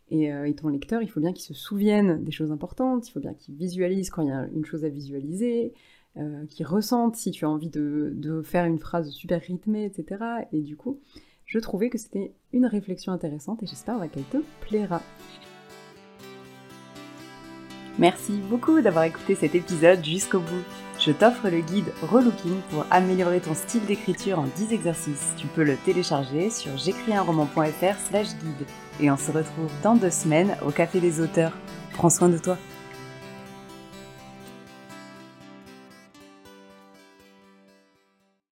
Et, 0.10 0.34
euh, 0.34 0.48
et, 0.48 0.56
ton 0.56 0.70
lecteur, 0.70 1.02
il 1.02 1.10
faut 1.10 1.20
bien 1.20 1.34
qu'il 1.34 1.44
se 1.44 1.54
souvienne 1.54 2.24
des 2.24 2.32
choses 2.32 2.52
importantes, 2.52 3.08
il 3.08 3.12
faut 3.12 3.20
bien 3.20 3.34
qu'il 3.34 3.56
visualise 3.56 4.10
quand 4.10 4.22
il 4.22 4.30
y 4.30 4.32
a 4.32 4.48
une 4.56 4.64
chose 4.66 4.86
à 4.86 4.90
visualiser, 4.90 5.74
euh, 6.20 6.46
qui 6.50 6.64
ressentent 6.64 7.16
si 7.16 7.32
tu 7.32 7.46
as 7.46 7.50
envie 7.50 7.70
de, 7.70 8.42
faire 8.44 8.66
une 8.66 8.80
phrase 8.80 9.10
super 9.12 9.42
rythmée, 9.42 9.86
etc. 9.86 10.24
Et 10.52 10.62
du 10.62 10.76
coup, 10.76 11.00
je 11.46 11.60
trouvais 11.60 11.90
que 11.90 11.98
c'était 11.98 12.34
une 12.54 12.66
réflexion 12.66 13.12
intéressante 13.12 13.62
et 13.64 13.68
j'espère 13.68 14.00
qu'elle 14.12 14.24
te 14.24 14.38
plaira. 14.62 15.02
Merci 18.00 18.40
beaucoup 18.50 18.82
d'avoir 18.82 19.06
écouté 19.06 19.36
cet 19.36 19.56
épisode 19.56 20.04
jusqu'au 20.04 20.40
bout. 20.40 20.64
Je 21.00 21.12
t'offre 21.12 21.50
le 21.50 21.62
guide 21.62 21.92
Relooking 22.04 22.62
pour 22.72 22.86
améliorer 22.90 23.40
ton 23.40 23.54
style 23.54 23.86
d'écriture 23.86 24.40
en 24.40 24.48
10 24.56 24.74
exercices. 24.74 25.34
Tu 25.38 25.48
peux 25.48 25.64
le 25.64 25.76
télécharger 25.78 26.50
sur 26.50 26.76
j'écrisunroman.fr 26.78 28.00
slash 28.08 28.30
guide. 28.38 28.68
Et 29.00 29.12
on 29.12 29.18
se 29.18 29.32
retrouve 29.32 29.72
dans 29.84 29.96
deux 29.96 30.10
semaines 30.10 30.56
au 30.66 30.72
Café 30.72 31.00
des 31.00 31.22
auteurs. 31.22 31.54
Prends 31.94 32.10
soin 32.10 32.30
de 32.30 32.38
toi. 32.38 32.58